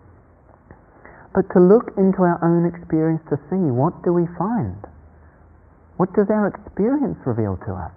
But 1.35 1.51
to 1.55 1.61
look 1.61 1.91
into 1.99 2.23
our 2.23 2.39
own 2.39 2.71
experience 2.71 3.23
to 3.31 3.37
see 3.51 3.71
what 3.75 3.99
do 4.07 4.15
we 4.15 4.31
find? 4.39 4.79
What 5.99 6.15
does 6.15 6.31
our 6.31 6.47
experience 6.47 7.19
reveal 7.27 7.59
to 7.67 7.73
us? 7.75 7.95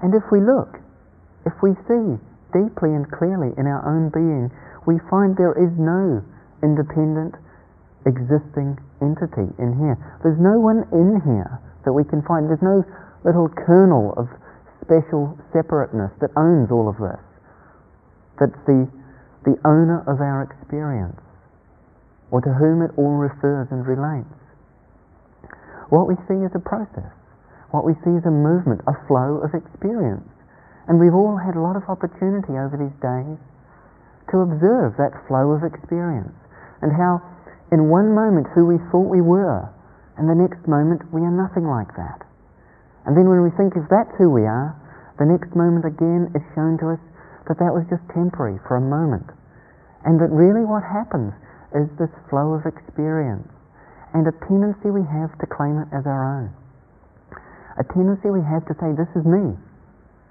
And 0.00 0.16
if 0.16 0.24
we 0.32 0.40
look, 0.40 0.80
if 1.44 1.52
we 1.60 1.76
see 1.84 2.16
deeply 2.56 2.96
and 2.96 3.04
clearly 3.12 3.52
in 3.60 3.68
our 3.68 3.84
own 3.84 4.08
being, 4.08 4.48
we 4.88 4.96
find 5.12 5.36
there 5.36 5.52
is 5.52 5.68
no 5.76 6.24
independent 6.64 7.36
existing 8.08 8.80
entity 9.00 9.48
in 9.58 9.78
here. 9.78 9.96
There's 10.22 10.40
no 10.40 10.58
one 10.58 10.86
in 10.92 11.20
here 11.24 11.60
that 11.84 11.92
we 11.92 12.04
can 12.04 12.22
find. 12.26 12.48
There's 12.48 12.64
no 12.64 12.84
little 13.24 13.48
kernel 13.48 14.14
of 14.16 14.28
special 14.84 15.36
separateness 15.52 16.12
that 16.20 16.30
owns 16.36 16.70
all 16.70 16.88
of 16.88 16.96
this. 16.96 17.20
That's 18.40 18.60
the, 18.66 18.86
the 19.44 19.58
owner 19.66 20.00
of 20.06 20.22
our 20.22 20.46
experience, 20.46 21.18
or 22.30 22.40
to 22.40 22.52
whom 22.54 22.82
it 22.82 22.94
all 22.96 23.18
refers 23.18 23.68
and 23.70 23.82
relates. 23.84 24.30
What 25.90 26.06
we 26.06 26.14
see 26.28 26.38
is 26.44 26.52
a 26.54 26.62
process. 26.62 27.10
What 27.72 27.84
we 27.84 27.96
see 28.04 28.16
is 28.16 28.24
a 28.24 28.32
movement, 28.32 28.80
a 28.88 28.96
flow 29.08 29.40
of 29.44 29.52
experience. 29.52 30.28
And 30.88 30.96
we've 30.96 31.16
all 31.16 31.36
had 31.36 31.56
a 31.56 31.60
lot 31.60 31.76
of 31.76 31.84
opportunity 31.88 32.56
over 32.56 32.80
these 32.80 32.96
days 33.00 33.36
to 34.32 34.44
observe 34.44 34.96
that 34.96 35.12
flow 35.28 35.52
of 35.52 35.64
experience 35.64 36.32
and 36.80 36.92
how 36.92 37.20
in 37.70 37.88
one 37.88 38.14
moment 38.14 38.46
who 38.54 38.66
we 38.66 38.78
thought 38.90 39.08
we 39.08 39.20
were 39.20 39.68
and 40.16 40.26
the 40.26 40.34
next 40.34 40.66
moment 40.66 41.04
we 41.12 41.22
are 41.22 41.32
nothing 41.32 41.68
like 41.68 41.94
that. 41.94 42.24
And 43.06 43.16
then 43.16 43.28
when 43.28 43.40
we 43.40 43.52
think 43.54 43.76
if 43.76 43.86
that's 43.88 44.12
who 44.18 44.28
we 44.28 44.44
are, 44.44 44.74
the 45.16 45.28
next 45.28 45.54
moment 45.54 45.86
again 45.86 46.30
is 46.34 46.44
shown 46.54 46.76
to 46.82 46.96
us 46.96 47.02
that 47.46 47.58
that 47.58 47.72
was 47.72 47.86
just 47.88 48.04
temporary 48.12 48.60
for 48.66 48.76
a 48.76 48.84
moment. 48.84 49.26
And 50.04 50.20
that 50.20 50.30
really 50.30 50.64
what 50.64 50.84
happens 50.84 51.32
is 51.74 51.88
this 51.96 52.12
flow 52.28 52.56
of 52.56 52.66
experience 52.66 53.48
and 54.14 54.24
a 54.24 54.34
tendency 54.48 54.88
we 54.88 55.04
have 55.04 55.32
to 55.38 55.46
claim 55.46 55.78
it 55.80 55.88
as 55.92 56.08
our 56.08 56.24
own. 56.24 56.48
A 57.76 57.84
tendency 57.92 58.32
we 58.32 58.42
have 58.42 58.64
to 58.66 58.74
say, 58.80 58.90
this 58.96 59.10
is 59.14 59.24
me. 59.28 59.54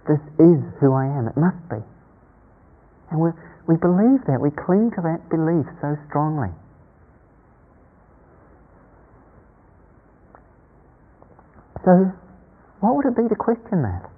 This 0.07 0.23
is 0.39 0.59
who 0.79 0.95
I 0.95 1.05
am. 1.05 1.27
It 1.27 1.37
must 1.37 1.61
be. 1.69 1.83
And 3.11 3.19
we 3.19 3.31
we 3.67 3.75
believe 3.75 4.23
that. 4.31 4.39
We 4.39 4.49
cling 4.49 4.91
to 4.95 5.01
that 5.03 5.27
belief 5.27 5.67
so 5.83 5.99
strongly. 6.07 6.49
So 11.87 12.11
what 12.83 12.99
would 12.99 13.05
it 13.05 13.15
be 13.15 13.29
to 13.31 13.35
question 13.39 13.81
that? 13.87 14.11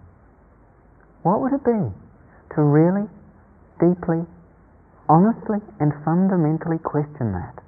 What 1.21 1.39
would 1.39 1.53
it 1.53 1.61
be 1.61 1.93
to 2.55 2.61
really, 2.65 3.05
deeply, 3.77 4.25
honestly, 5.07 5.61
and 5.79 5.93
fundamentally 6.03 6.79
question 6.81 7.31
that? 7.37 7.61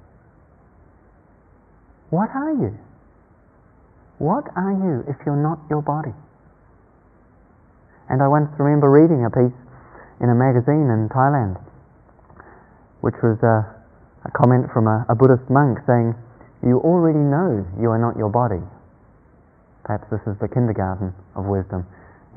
What 2.10 2.34
are 2.34 2.50
you? 2.50 2.74
What 4.18 4.50
are 4.56 4.74
you 4.74 5.06
if 5.06 5.22
you're 5.24 5.38
not 5.38 5.62
your 5.70 5.82
body? 5.82 6.14
And 8.10 8.20
I 8.20 8.26
once 8.26 8.50
remember 8.58 8.90
reading 8.90 9.22
a 9.24 9.30
piece 9.30 9.54
in 10.18 10.28
a 10.28 10.34
magazine 10.34 10.90
in 10.90 11.10
Thailand, 11.14 11.62
which 13.02 13.22
was 13.22 13.38
a, 13.46 13.70
a 14.26 14.30
comment 14.34 14.66
from 14.74 14.88
a, 14.88 15.06
a 15.08 15.14
Buddhist 15.14 15.48
monk 15.48 15.78
saying, 15.86 16.16
You 16.60 16.82
already 16.82 17.22
know 17.22 17.64
you 17.80 17.90
are 17.90 18.02
not 18.02 18.18
your 18.18 18.30
body. 18.30 18.66
Perhaps 19.84 20.06
this 20.10 20.22
is 20.30 20.38
the 20.38 20.48
kindergarten 20.48 21.10
of 21.34 21.46
wisdom. 21.46 21.86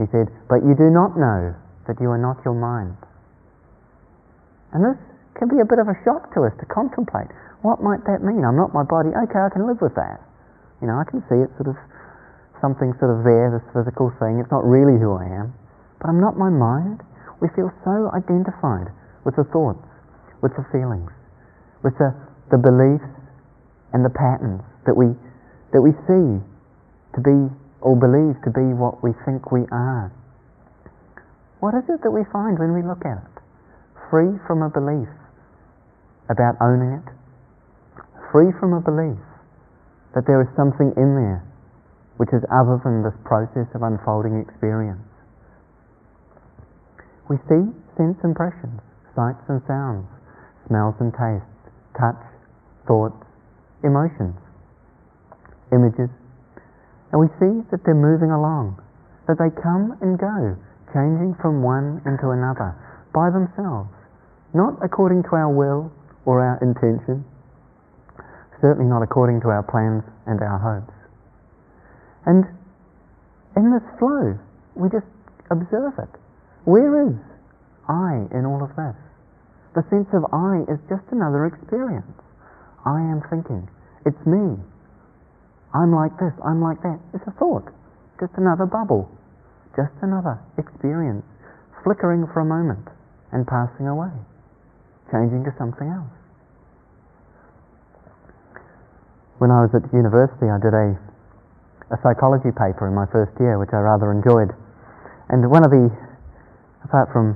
He 0.01 0.09
said, 0.09 0.27
But 0.49 0.65
you 0.65 0.73
do 0.73 0.89
not 0.89 1.13
know 1.15 1.53
that 1.87 2.01
you 2.01 2.09
are 2.09 2.19
not 2.19 2.41
your 2.43 2.57
mind. 2.57 2.97
And 4.73 4.83
this 4.83 4.97
can 5.37 5.47
be 5.47 5.61
a 5.61 5.67
bit 5.67 5.79
of 5.79 5.87
a 5.87 5.95
shock 6.03 6.33
to 6.33 6.43
us 6.43 6.53
to 6.59 6.65
contemplate. 6.65 7.29
What 7.61 7.79
might 7.81 8.03
that 8.09 8.25
mean? 8.25 8.43
I'm 8.43 8.57
not 8.57 8.73
my 8.73 8.83
body. 8.83 9.13
Okay, 9.13 9.39
I 9.39 9.49
can 9.53 9.69
live 9.69 9.79
with 9.79 9.95
that. 9.95 10.19
You 10.81 10.87
know, 10.89 10.97
I 10.97 11.05
can 11.05 11.23
see 11.29 11.37
it's 11.39 11.53
sort 11.55 11.71
of 11.71 11.77
something 12.59 12.93
sort 12.99 13.13
of 13.13 13.23
there, 13.23 13.53
this 13.53 13.65
physical 13.71 14.11
thing. 14.17 14.41
It's 14.41 14.51
not 14.51 14.65
really 14.65 14.97
who 14.97 15.15
I 15.15 15.25
am. 15.29 15.53
But 16.01 16.09
I'm 16.09 16.19
not 16.19 16.35
my 16.35 16.49
mind. 16.49 17.05
We 17.39 17.47
feel 17.53 17.71
so 17.85 18.09
identified 18.11 18.89
with 19.23 19.35
the 19.35 19.45
thoughts, 19.53 19.85
with 20.41 20.55
the 20.57 20.65
feelings, 20.71 21.11
with 21.83 21.95
the, 21.97 22.15
the 22.51 22.57
beliefs 22.57 23.07
and 23.93 24.03
the 24.03 24.11
patterns 24.11 24.63
that 24.85 24.95
we, 24.95 25.13
that 25.71 25.81
we 25.81 25.91
see 26.07 26.41
to 27.15 27.21
be 27.23 27.49
or 27.81 27.95
believe 27.95 28.35
to 28.43 28.51
be 28.51 28.75
what 28.75 29.03
we 29.03 29.11
think 29.23 29.51
we 29.51 29.63
are. 29.71 30.11
What 31.59 31.73
is 31.73 31.87
it 31.87 32.03
that 32.03 32.11
we 32.11 32.27
find 32.31 32.59
when 32.59 32.75
we 32.75 32.83
look 32.83 33.01
at 33.07 33.17
it? 33.17 33.35
Free 34.11 34.35
from 34.45 34.61
a 34.61 34.69
belief 34.69 35.09
about 36.29 36.59
owning 36.61 37.01
it, 37.01 37.07
free 38.31 38.51
from 38.59 38.73
a 38.73 38.81
belief 38.81 39.21
that 40.13 40.27
there 40.27 40.41
is 40.41 40.49
something 40.55 40.93
in 40.97 41.15
there 41.15 41.43
which 42.17 42.31
is 42.31 42.43
other 42.47 42.79
than 42.83 43.03
this 43.03 43.15
process 43.27 43.67
of 43.75 43.83
unfolding 43.83 44.39
experience. 44.39 45.03
We 47.27 47.35
see 47.49 47.67
sense 47.97 48.15
impressions, 48.23 48.79
sights 49.15 49.43
and 49.49 49.59
sounds, 49.67 50.07
smells 50.67 50.95
and 50.99 51.11
tastes, 51.11 51.49
touch, 51.99 52.21
thoughts, 52.87 53.19
emotions, 53.83 54.39
images, 55.73 56.09
and 57.15 57.23
we 57.23 57.31
see 57.39 57.63
that 57.71 57.79
they're 57.87 57.95
moving 57.95 58.27
along, 58.27 58.75
that 59.31 59.39
they 59.39 59.47
come 59.63 59.95
and 60.03 60.19
go, 60.19 60.59
changing 60.91 61.31
from 61.39 61.63
one 61.63 62.03
into 62.03 62.35
another 62.35 62.75
by 63.15 63.31
themselves, 63.31 63.87
not 64.51 64.75
according 64.83 65.23
to 65.23 65.39
our 65.39 65.47
will 65.47 65.87
or 66.27 66.43
our 66.43 66.59
intention, 66.59 67.23
certainly 68.59 68.83
not 68.83 68.99
according 68.99 69.39
to 69.39 69.47
our 69.47 69.63
plans 69.63 70.03
and 70.27 70.43
our 70.43 70.59
hopes. 70.59 70.91
And 72.27 72.43
in 73.55 73.71
this 73.71 73.87
flow, 73.95 74.35
we 74.75 74.91
just 74.91 75.07
observe 75.47 75.95
it. 75.95 76.11
Where 76.67 77.07
is 77.07 77.15
I 77.87 78.27
in 78.35 78.43
all 78.43 78.59
of 78.59 78.75
this? 78.75 78.99
The 79.71 79.87
sense 79.87 80.11
of 80.11 80.27
I 80.35 80.67
is 80.67 80.83
just 80.91 81.07
another 81.15 81.47
experience. 81.47 82.11
I 82.83 82.99
am 82.99 83.23
thinking. 83.31 83.71
It's 84.03 84.19
me. 84.27 84.59
I'm 85.75 85.91
like 85.91 86.15
this, 86.15 86.31
I'm 86.39 86.63
like 86.63 86.79
that. 86.87 87.03
It's 87.11 87.27
a 87.27 87.35
thought, 87.35 87.67
just 88.15 88.31
another 88.39 88.63
bubble, 88.63 89.11
just 89.75 89.91
another 89.99 90.39
experience, 90.55 91.27
flickering 91.83 92.23
for 92.31 92.39
a 92.39 92.47
moment 92.47 92.87
and 93.35 93.43
passing 93.43 93.83
away, 93.83 94.15
changing 95.11 95.43
to 95.43 95.51
something 95.59 95.91
else. 95.91 96.15
When 99.43 99.51
I 99.51 99.67
was 99.67 99.75
at 99.75 99.83
university, 99.91 100.47
I 100.47 100.55
did 100.63 100.71
a, 100.71 100.95
a 101.91 101.97
psychology 101.99 102.55
paper 102.55 102.87
in 102.87 102.95
my 102.95 103.03
first 103.11 103.35
year, 103.35 103.59
which 103.59 103.75
I 103.75 103.83
rather 103.83 104.15
enjoyed. 104.15 104.55
And 105.27 105.43
one 105.51 105.67
of 105.67 105.75
the, 105.75 105.91
apart 106.87 107.11
from 107.11 107.35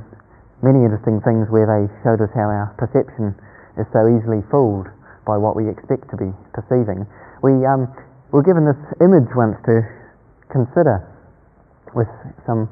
many 0.63 0.79
interesting 0.87 1.19
things 1.27 1.51
where 1.51 1.67
they 1.67 1.91
showed 2.07 2.23
us 2.23 2.31
how 2.31 2.47
our 2.47 2.71
perception 2.79 3.35
is 3.75 3.83
so 3.91 4.07
easily 4.07 4.39
fooled 4.47 4.87
by 5.27 5.35
what 5.35 5.59
we 5.59 5.67
expect 5.67 6.07
to 6.11 6.15
be 6.15 6.31
perceiving, 6.55 7.03
we 7.43 7.67
um, 7.67 7.91
we're 8.31 8.45
given 8.45 8.65
this 8.65 8.77
image 9.01 9.29
once 9.33 9.57
to 9.65 9.81
consider 10.53 11.01
with 11.97 12.09
some 12.45 12.69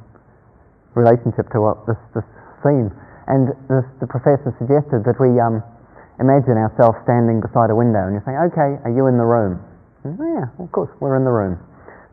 relationship 0.94 1.50
to 1.54 1.62
what 1.62 1.82
this, 1.90 1.98
this 2.14 2.26
theme. 2.62 2.94
And 3.26 3.50
this, 3.70 3.86
the 4.00 4.08
professor 4.10 4.54
suggested 4.62 5.04
that 5.04 5.18
we 5.18 5.34
um, 5.42 5.62
imagine 6.22 6.58
ourselves 6.58 6.98
standing 7.04 7.42
beside 7.42 7.70
a 7.74 7.78
window 7.78 8.06
and 8.06 8.18
you 8.18 8.24
say, 8.26 8.34
okay, 8.54 8.82
are 8.86 8.94
you 8.94 9.10
in 9.10 9.18
the 9.18 9.26
room? 9.26 9.62
And, 10.06 10.16
yeah, 10.18 10.50
of 10.62 10.70
course, 10.72 10.90
we're 11.02 11.18
in 11.18 11.26
the 11.26 11.34
room. 11.34 11.58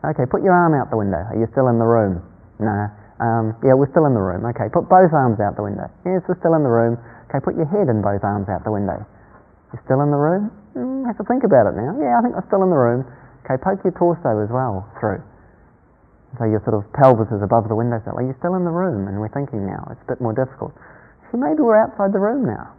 Okay, 0.04 0.28
put 0.28 0.44
your 0.44 0.52
arm 0.52 0.76
out 0.76 0.92
the 0.92 1.00
window. 1.00 1.20
Are 1.20 1.38
you 1.38 1.48
still 1.52 1.68
in 1.68 1.80
the 1.80 1.88
room? 1.88 2.20
No. 2.60 2.92
Um, 3.20 3.56
yeah, 3.64 3.72
we're 3.72 3.88
still 3.88 4.04
in 4.04 4.12
the 4.12 4.20
room. 4.20 4.44
Okay, 4.52 4.68
put 4.68 4.88
both 4.90 5.12
arms 5.14 5.40
out 5.40 5.56
the 5.56 5.64
window. 5.64 5.88
Yes, 6.04 6.20
we're 6.28 6.36
still 6.40 6.52
in 6.56 6.64
the 6.64 6.72
room. 6.72 7.00
Okay, 7.30 7.40
put 7.40 7.56
your 7.56 7.68
head 7.68 7.88
and 7.88 8.04
both 8.04 8.20
arms 8.20 8.48
out 8.52 8.64
the 8.68 8.74
window. 8.74 9.00
You're 9.72 9.84
still 9.88 10.04
in 10.04 10.10
the 10.12 10.20
room? 10.20 10.52
Mm, 10.76 11.06
have 11.08 11.16
to 11.16 11.24
think 11.24 11.46
about 11.46 11.70
it 11.70 11.78
now. 11.78 11.94
Yeah, 11.96 12.18
I 12.18 12.20
think 12.20 12.36
I'm 12.36 12.44
still 12.50 12.66
in 12.66 12.70
the 12.70 12.76
room. 12.76 13.06
Okay, 13.44 13.60
poke 13.60 13.84
your 13.84 13.92
torso 13.92 14.40
as 14.40 14.48
well 14.48 14.88
through. 14.96 15.20
So 16.40 16.48
your 16.48 16.64
sort 16.64 16.80
of 16.80 16.88
pelvis 16.96 17.28
is 17.28 17.44
above 17.44 17.68
the 17.68 17.76
windowsill. 17.76 18.16
Are 18.16 18.24
you 18.24 18.34
still 18.40 18.56
in 18.56 18.64
the 18.64 18.72
room? 18.72 19.06
And 19.06 19.20
we're 19.20 19.30
thinking 19.30 19.68
now, 19.68 19.84
it's 19.92 20.00
a 20.08 20.16
bit 20.16 20.20
more 20.24 20.32
difficult. 20.32 20.72
So 21.30 21.36
maybe 21.36 21.60
we're 21.60 21.78
outside 21.78 22.16
the 22.16 22.24
room 22.24 22.48
now. 22.48 22.72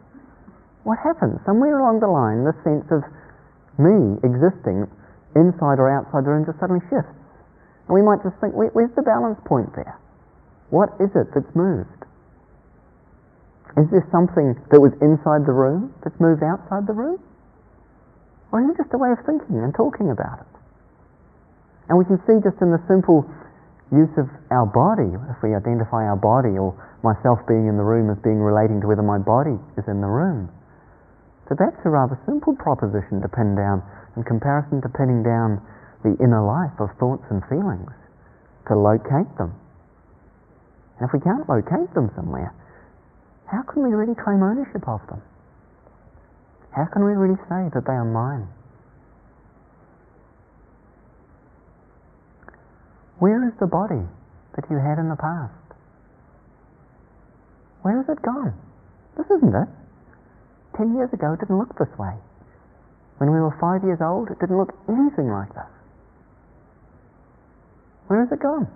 What 0.83 0.97
happens? 0.99 1.37
Somewhere 1.45 1.77
along 1.77 2.01
the 2.01 2.09
line, 2.09 2.43
this 2.43 2.57
sense 2.65 2.89
of 2.89 3.05
me 3.77 4.17
existing 4.25 4.89
inside 5.37 5.77
or 5.77 5.87
outside 5.87 6.25
the 6.25 6.33
room 6.33 6.49
just 6.49 6.57
suddenly 6.57 6.81
shifts. 6.89 7.13
And 7.85 7.93
we 7.93 8.01
might 8.01 8.25
just 8.25 8.35
think, 8.41 8.57
Where, 8.57 8.73
where's 8.73 8.93
the 8.97 9.05
balance 9.05 9.37
point 9.45 9.69
there? 9.77 9.95
What 10.73 10.97
is 10.97 11.13
it 11.13 11.29
that's 11.31 11.53
moved? 11.53 12.09
Is 13.77 13.85
there 13.93 14.07
something 14.09 14.57
that 14.71 14.81
was 14.81 14.97
inside 14.97 15.45
the 15.45 15.53
room 15.53 15.93
that's 16.01 16.17
moved 16.19 16.41
outside 16.41 16.87
the 16.87 16.95
room? 16.97 17.21
Or 18.51 18.63
is 18.63 18.71
it 18.71 18.77
just 18.81 18.93
a 18.95 18.97
way 18.97 19.11
of 19.11 19.19
thinking 19.27 19.61
and 19.61 19.75
talking 19.75 20.09
about 20.09 20.41
it? 20.41 20.54
And 21.89 21.97
we 21.97 22.05
can 22.05 22.17
see 22.25 22.41
just 22.41 22.57
in 22.61 22.73
the 22.73 22.81
simple 22.89 23.25
use 23.93 24.11
of 24.17 24.25
our 24.49 24.65
body, 24.65 25.13
if 25.29 25.37
we 25.45 25.53
identify 25.53 26.09
our 26.09 26.17
body 26.17 26.57
or 26.57 26.73
myself 27.05 27.37
being 27.45 27.69
in 27.69 27.77
the 27.77 27.85
room 27.85 28.09
as 28.09 28.17
being 28.25 28.41
relating 28.41 28.81
to 28.81 28.89
whether 28.89 29.05
my 29.05 29.21
body 29.21 29.55
is 29.77 29.85
in 29.85 30.01
the 30.01 30.09
room. 30.09 30.49
So 31.45 31.53
that's 31.53 31.77
a 31.85 31.93
rather 31.93 32.17
simple 32.25 32.57
proposition 32.57 33.21
to 33.21 33.29
pin 33.29 33.53
down 33.53 33.85
in 34.17 34.25
comparison 34.25 34.81
to 34.81 34.89
pinning 34.89 35.21
down 35.21 35.61
the 36.01 36.17
inner 36.17 36.41
life 36.41 36.73
of 36.81 36.89
thoughts 36.97 37.25
and 37.29 37.45
feelings, 37.45 37.93
to 38.69 38.73
locate 38.73 39.29
them. 39.37 39.53
And 40.97 41.05
if 41.05 41.13
we 41.13 41.21
can't 41.21 41.45
locate 41.45 41.93
them 41.93 42.09
somewhere, 42.15 42.49
how 43.45 43.61
can 43.61 43.85
we 43.85 43.93
really 43.93 44.17
claim 44.17 44.41
ownership 44.41 44.87
of 44.89 45.05
them? 45.05 45.21
How 46.73 46.89
can 46.89 47.05
we 47.05 47.13
really 47.13 47.37
say 47.45 47.69
that 47.77 47.85
they 47.85 47.93
are 47.93 48.09
mine? 48.09 48.49
Where 53.19 53.47
is 53.47 53.53
the 53.59 53.67
body 53.67 54.03
that 54.55 54.65
you 54.69 54.77
had 54.77 54.99
in 54.99 55.09
the 55.09 55.15
past? 55.15 55.53
Where 57.81 57.97
has 58.01 58.09
it 58.09 58.21
gone? 58.21 58.53
This 59.17 59.27
isn't 59.37 59.55
it. 59.55 59.69
Ten 60.75 60.95
years 60.95 61.13
ago, 61.13 61.33
it 61.33 61.39
didn't 61.39 61.57
look 61.57 61.77
this 61.77 61.91
way. 61.97 62.15
When 63.17 63.31
we 63.31 63.39
were 63.39 63.55
five 63.61 63.83
years 63.83 64.01
old, 64.01 64.29
it 64.31 64.39
didn't 64.39 64.57
look 64.57 64.75
anything 64.89 65.31
like 65.31 65.53
this. 65.53 65.71
Where 68.07 68.19
has 68.19 68.31
it 68.31 68.41
gone? 68.41 68.67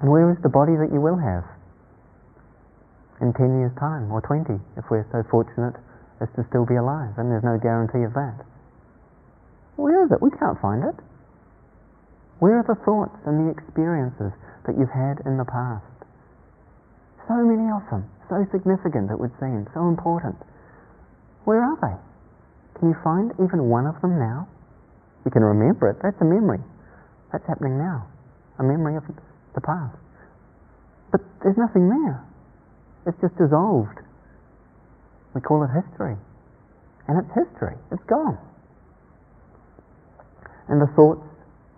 And 0.00 0.10
where 0.10 0.30
is 0.30 0.38
the 0.42 0.48
body 0.48 0.76
that 0.76 0.92
you 0.92 1.00
will 1.00 1.16
have 1.16 1.44
in 3.20 3.32
10 3.32 3.58
years' 3.60 3.76
time, 3.78 4.12
or 4.12 4.20
20, 4.20 4.56
if 4.76 4.84
we're 4.90 5.06
so 5.12 5.22
fortunate 5.30 5.74
as 6.20 6.28
to 6.36 6.44
still 6.48 6.64
be 6.64 6.76
alive? 6.76 7.18
And 7.18 7.30
there's 7.30 7.44
no 7.44 7.58
guarantee 7.60 8.04
of 8.04 8.14
that. 8.14 8.44
Where 9.76 10.04
is 10.04 10.12
it? 10.12 10.22
We 10.22 10.30
can't 10.30 10.60
find 10.60 10.84
it. 10.84 10.96
Where 12.38 12.60
are 12.60 12.66
the 12.66 12.78
thoughts 12.84 13.16
and 13.24 13.46
the 13.46 13.52
experiences 13.52 14.32
that 14.66 14.76
you've 14.76 14.92
had 14.92 15.24
in 15.24 15.36
the 15.36 15.48
past? 15.48 15.84
So 17.28 17.34
many 17.42 17.70
of 17.72 17.82
them 17.90 18.06
so 18.28 18.42
significant, 18.50 19.10
it 19.10 19.18
would 19.18 19.32
seem, 19.38 19.66
so 19.74 19.88
important. 19.88 20.36
Where 21.44 21.62
are 21.62 21.78
they? 21.78 21.96
Can 22.78 22.90
you 22.90 22.96
find 23.02 23.30
even 23.38 23.70
one 23.70 23.86
of 23.86 24.00
them 24.02 24.18
now? 24.18 24.48
We 25.24 25.30
can 25.30 25.42
remember 25.42 25.90
it. 25.90 25.96
That's 26.02 26.18
a 26.20 26.24
memory. 26.24 26.60
That's 27.32 27.46
happening 27.46 27.78
now. 27.78 28.06
A 28.58 28.62
memory 28.62 28.96
of 28.96 29.04
the 29.54 29.60
past. 29.60 29.96
But 31.10 31.22
there's 31.42 31.56
nothing 31.56 31.88
there. 31.88 32.22
It's 33.06 33.18
just 33.20 33.36
dissolved. 33.38 34.02
We 35.34 35.40
call 35.40 35.62
it 35.62 35.70
history. 35.70 36.16
And 37.08 37.22
it's 37.22 37.30
history. 37.34 37.78
It's 37.92 38.02
gone. 38.10 38.38
And 40.68 40.82
the 40.82 40.90
thoughts, 40.98 41.22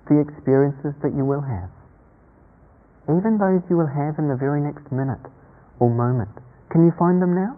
the 0.08 0.20
experiences 0.20 0.96
that 1.04 1.12
you 1.14 1.24
will 1.24 1.44
have, 1.44 1.70
even 3.08 3.36
those 3.36 3.62
you 3.68 3.76
will 3.76 3.88
have 3.88 4.18
in 4.18 4.28
the 4.28 4.36
very 4.36 4.60
next 4.60 4.88
minute, 4.92 5.22
or 5.78 5.88
moment. 5.88 6.32
Can 6.72 6.84
you 6.84 6.92
find 6.98 7.20
them 7.20 7.34
now? 7.34 7.56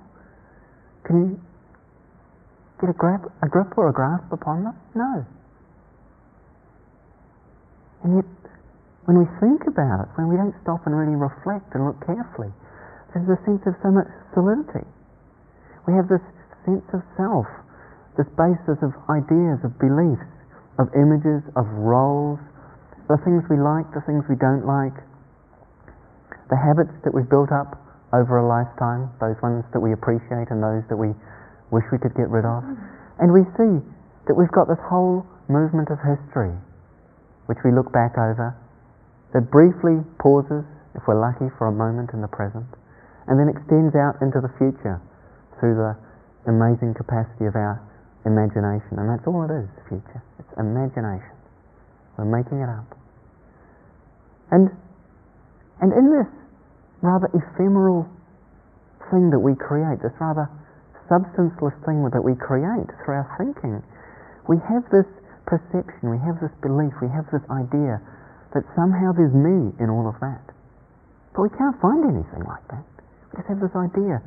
Can 1.07 1.16
you 1.26 1.30
get 2.80 2.90
a 2.90 2.97
grip, 2.97 3.23
a 3.42 3.49
grip 3.49 3.75
or 3.78 3.88
a 3.88 3.92
grasp 3.92 4.30
upon 4.30 4.64
them? 4.64 4.76
No. 4.95 5.26
And 8.04 8.16
yet, 8.16 8.30
when 9.04 9.19
we 9.19 9.26
think 9.42 9.66
about 9.66 10.07
it, 10.07 10.09
when 10.14 10.30
we 10.30 10.37
don't 10.37 10.54
stop 10.62 10.87
and 10.87 10.95
really 10.95 11.19
reflect 11.19 11.75
and 11.75 11.85
look 11.85 11.99
carefully, 12.07 12.52
there's 13.12 13.26
a 13.26 13.38
sense 13.42 13.66
of 13.66 13.75
so 13.83 13.90
much 13.90 14.07
solidity. 14.33 14.87
We 15.87 15.99
have 15.99 16.07
this 16.07 16.23
sense 16.64 16.87
of 16.95 17.02
self, 17.19 17.49
this 18.16 18.30
basis 18.38 18.78
of 18.87 18.95
ideas, 19.11 19.59
of 19.66 19.75
beliefs, 19.83 20.30
of 20.81 20.89
images, 20.97 21.45
of 21.61 21.69
roles, 21.77 22.41
the 23.13 23.21
things 23.21 23.45
we 23.53 23.61
like, 23.61 23.85
the 23.93 24.01
things 24.09 24.25
we 24.33 24.39
don't 24.41 24.65
like, 24.65 24.97
the 26.49 26.57
habits 26.57 26.95
that 27.05 27.13
we've 27.13 27.29
built 27.29 27.53
up 27.53 27.77
over 28.17 28.41
a 28.41 28.47
lifetime, 28.47 29.13
those 29.21 29.37
ones 29.45 29.63
that 29.71 29.79
we 29.79 29.93
appreciate 29.93 30.49
and 30.49 30.59
those 30.59 30.83
that 30.89 30.97
we 30.97 31.12
wish 31.71 31.85
we 31.93 31.99
could 32.01 32.16
get 32.16 32.27
rid 32.33 32.49
of. 32.49 32.64
And 33.23 33.31
we 33.31 33.45
see 33.55 33.79
that 34.27 34.35
we've 34.35 34.51
got 34.51 34.66
this 34.66 34.81
whole 34.88 35.23
movement 35.47 35.93
of 35.93 36.01
history, 36.01 36.55
which 37.47 37.61
we 37.62 37.71
look 37.71 37.93
back 37.93 38.19
over, 38.19 38.57
that 39.37 39.47
briefly 39.53 40.03
pauses, 40.19 40.66
if 40.97 41.07
we're 41.07 41.21
lucky, 41.21 41.47
for 41.55 41.71
a 41.71 41.75
moment 41.75 42.11
in 42.11 42.25
the 42.25 42.31
present, 42.31 42.66
and 43.31 43.38
then 43.38 43.47
extends 43.47 43.95
out 43.95 44.19
into 44.19 44.43
the 44.43 44.51
future 44.59 44.99
through 45.59 45.79
the 45.79 45.95
amazing 46.51 46.95
capacity 46.99 47.47
of 47.47 47.55
our 47.55 47.79
imagination. 48.27 48.99
And 48.99 49.07
that's 49.07 49.23
all 49.27 49.47
it 49.47 49.55
is, 49.55 49.71
future. 49.87 50.23
It's 50.43 50.50
imagination. 50.61 51.35
We're 52.20 52.29
making 52.29 52.61
it 52.61 52.68
up. 52.68 52.87
And, 54.53 54.68
and 55.81 55.90
in 55.96 56.07
this 56.12 56.29
rather 57.01 57.33
ephemeral 57.33 58.05
thing 59.09 59.33
that 59.33 59.40
we 59.40 59.57
create, 59.57 60.05
this 60.05 60.14
rather 60.20 60.46
substanceless 61.09 61.75
thing 61.83 62.05
that 62.12 62.23
we 62.23 62.37
create 62.37 62.87
through 63.03 63.25
our 63.25 63.29
thinking, 63.40 63.83
we 64.46 64.61
have 64.68 64.85
this 64.92 65.09
perception, 65.49 66.12
we 66.12 66.20
have 66.23 66.38
this 66.38 66.53
belief, 66.62 66.94
we 67.03 67.09
have 67.11 67.27
this 67.35 67.42
idea 67.51 67.99
that 68.55 68.62
somehow 68.75 69.14
there's 69.14 69.35
me 69.35 69.70
in 69.79 69.88
all 69.90 70.07
of 70.07 70.18
that. 70.20 70.42
But 71.35 71.46
we 71.46 71.51
can't 71.55 71.79
find 71.79 72.03
anything 72.05 72.42
like 72.46 72.62
that. 72.75 72.87
We 73.31 73.42
just 73.42 73.49
have 73.49 73.62
this 73.62 73.75
idea. 73.75 74.18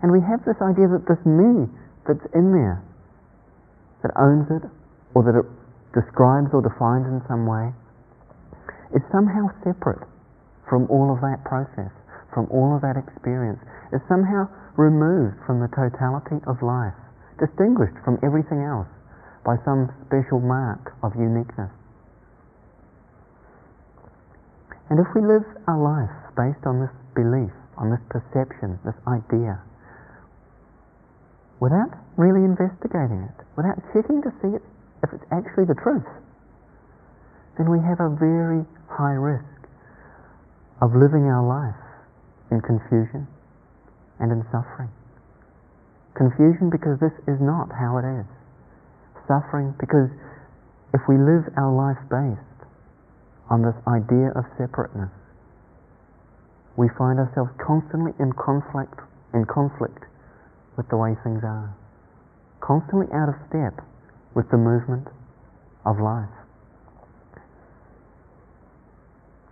And 0.00 0.08
we 0.08 0.24
have 0.24 0.40
this 0.48 0.56
idea 0.64 0.88
that 0.88 1.04
this 1.04 1.20
me 1.28 1.68
that's 2.08 2.24
in 2.32 2.52
there, 2.56 2.80
that 4.00 4.12
owns 4.16 4.48
it, 4.48 4.64
or 5.12 5.20
that 5.28 5.36
it 5.36 5.44
describes 5.94 6.50
or 6.52 6.62
defines 6.62 7.06
in 7.06 7.22
some 7.26 7.46
way, 7.46 7.72
is 8.94 9.02
somehow 9.10 9.50
separate 9.62 10.02
from 10.68 10.86
all 10.90 11.10
of 11.10 11.20
that 11.20 11.42
process 11.44 11.90
from 12.32 12.46
all 12.50 12.74
of 12.74 12.82
that 12.82 12.94
experience 12.94 13.58
is 13.92 14.00
somehow 14.06 14.46
removed 14.78 15.36
from 15.46 15.58
the 15.58 15.70
totality 15.74 16.38
of 16.46 16.62
life, 16.62 16.94
distinguished 17.42 17.98
from 18.06 18.18
everything 18.22 18.62
else 18.62 18.88
by 19.42 19.58
some 19.66 19.90
special 20.06 20.38
mark 20.38 20.94
of 21.02 21.12
uniqueness. 21.18 21.70
And 24.90 24.98
if 24.98 25.06
we 25.14 25.22
live 25.22 25.46
our 25.66 25.78
life 25.78 26.14
based 26.34 26.66
on 26.66 26.82
this 26.82 26.94
belief, 27.14 27.54
on 27.78 27.90
this 27.90 28.02
perception, 28.10 28.78
this 28.82 28.98
idea, 29.06 29.58
without 31.62 31.94
really 32.18 32.42
investigating 32.42 33.26
it, 33.26 33.36
without 33.54 33.78
checking 33.94 34.22
to 34.22 34.30
see 34.42 34.54
it, 34.54 34.64
if 35.02 35.12
it's 35.12 35.24
actually 35.32 35.64
the 35.64 35.78
truth, 35.78 36.06
then 37.56 37.70
we 37.70 37.78
have 37.80 38.00
a 38.00 38.08
very 38.08 38.64
high 38.88 39.16
risk 39.16 39.44
of 40.80 40.96
living 40.96 41.28
our 41.28 41.44
life 41.44 41.76
in 42.50 42.60
confusion 42.60 43.28
and 44.18 44.32
in 44.32 44.44
suffering. 44.52 44.90
Confusion 46.16 46.68
because 46.68 46.98
this 47.00 47.14
is 47.28 47.40
not 47.40 47.72
how 47.72 47.96
it 47.96 48.04
is. 48.04 48.28
Suffering 49.28 49.72
because 49.78 50.10
if 50.92 51.00
we 51.08 51.16
live 51.16 51.46
our 51.56 51.70
life 51.70 52.00
based 52.10 52.60
on 53.48 53.62
this 53.62 53.76
idea 53.86 54.34
of 54.34 54.44
separateness, 54.58 55.12
we 56.76 56.88
find 56.98 57.18
ourselves 57.18 57.50
constantly 57.60 58.12
in 58.18 58.32
conflict, 58.34 59.00
in 59.34 59.44
conflict 59.46 60.04
with 60.76 60.88
the 60.88 60.96
way 60.96 61.14
things 61.22 61.44
are, 61.44 61.70
constantly 62.60 63.06
out 63.12 63.28
of 63.28 63.36
step 63.48 63.84
with 64.34 64.50
the 64.50 64.58
movement 64.58 65.08
of 65.84 65.98
life. 65.98 66.30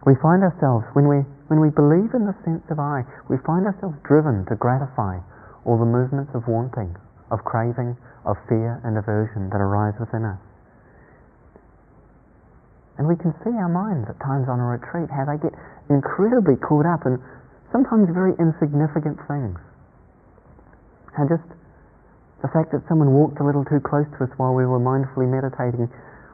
We 0.06 0.14
find 0.22 0.42
ourselves, 0.42 0.86
when 0.94 1.08
we 1.08 1.26
when 1.48 1.64
we 1.64 1.72
believe 1.72 2.12
in 2.12 2.28
the 2.28 2.36
sense 2.44 2.62
of 2.68 2.76
I, 2.76 3.08
we 3.32 3.40
find 3.40 3.64
ourselves 3.64 3.96
driven 4.04 4.44
to 4.52 4.54
gratify 4.54 5.16
all 5.64 5.80
the 5.80 5.88
movements 5.88 6.36
of 6.36 6.44
wanting, 6.44 6.92
of 7.32 7.40
craving, 7.44 7.96
of 8.28 8.36
fear 8.48 8.80
and 8.84 9.00
aversion 9.00 9.48
that 9.48 9.60
arise 9.60 9.96
within 9.96 10.28
us. 10.28 10.40
And 13.00 13.08
we 13.08 13.16
can 13.16 13.32
see 13.40 13.54
our 13.56 13.72
minds 13.72 14.12
at 14.12 14.20
times 14.20 14.44
on 14.48 14.60
a 14.60 14.68
retreat 14.68 15.08
how 15.08 15.24
they 15.24 15.40
get 15.40 15.56
incredibly 15.88 16.60
caught 16.60 16.84
up 16.84 17.08
in 17.08 17.16
sometimes 17.72 18.12
very 18.12 18.36
insignificant 18.36 19.16
things. 19.24 19.56
And 21.16 21.32
just 21.32 21.48
the 22.42 22.50
fact 22.54 22.70
that 22.70 22.86
someone 22.86 23.10
walked 23.12 23.40
a 23.40 23.44
little 23.44 23.64
too 23.66 23.82
close 23.82 24.06
to 24.18 24.24
us 24.24 24.32
while 24.38 24.54
we 24.54 24.66
were 24.66 24.78
mindfully 24.78 25.26
meditating 25.26 25.90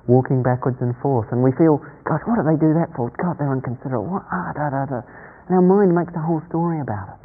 walking 0.07 0.45
backwards 0.45 0.77
and 0.81 0.93
forth, 1.01 1.29
and 1.33 1.41
we 1.41 1.53
feel, 1.57 1.81
gosh, 2.05 2.21
what 2.29 2.37
did 2.37 2.45
they 2.45 2.61
do 2.61 2.77
that 2.77 2.93
for? 2.93 3.09
God, 3.17 3.41
they're 3.41 3.53
inconsiderate. 3.53 4.05
What? 4.05 4.25
Ah, 4.29 4.53
da, 4.53 4.69
da, 4.69 4.85
da. 4.85 5.01
And 5.49 5.53
our 5.57 5.65
mind 5.65 5.97
makes 5.97 6.13
a 6.13 6.21
whole 6.21 6.45
story 6.49 6.81
about 6.81 7.17
it. 7.17 7.21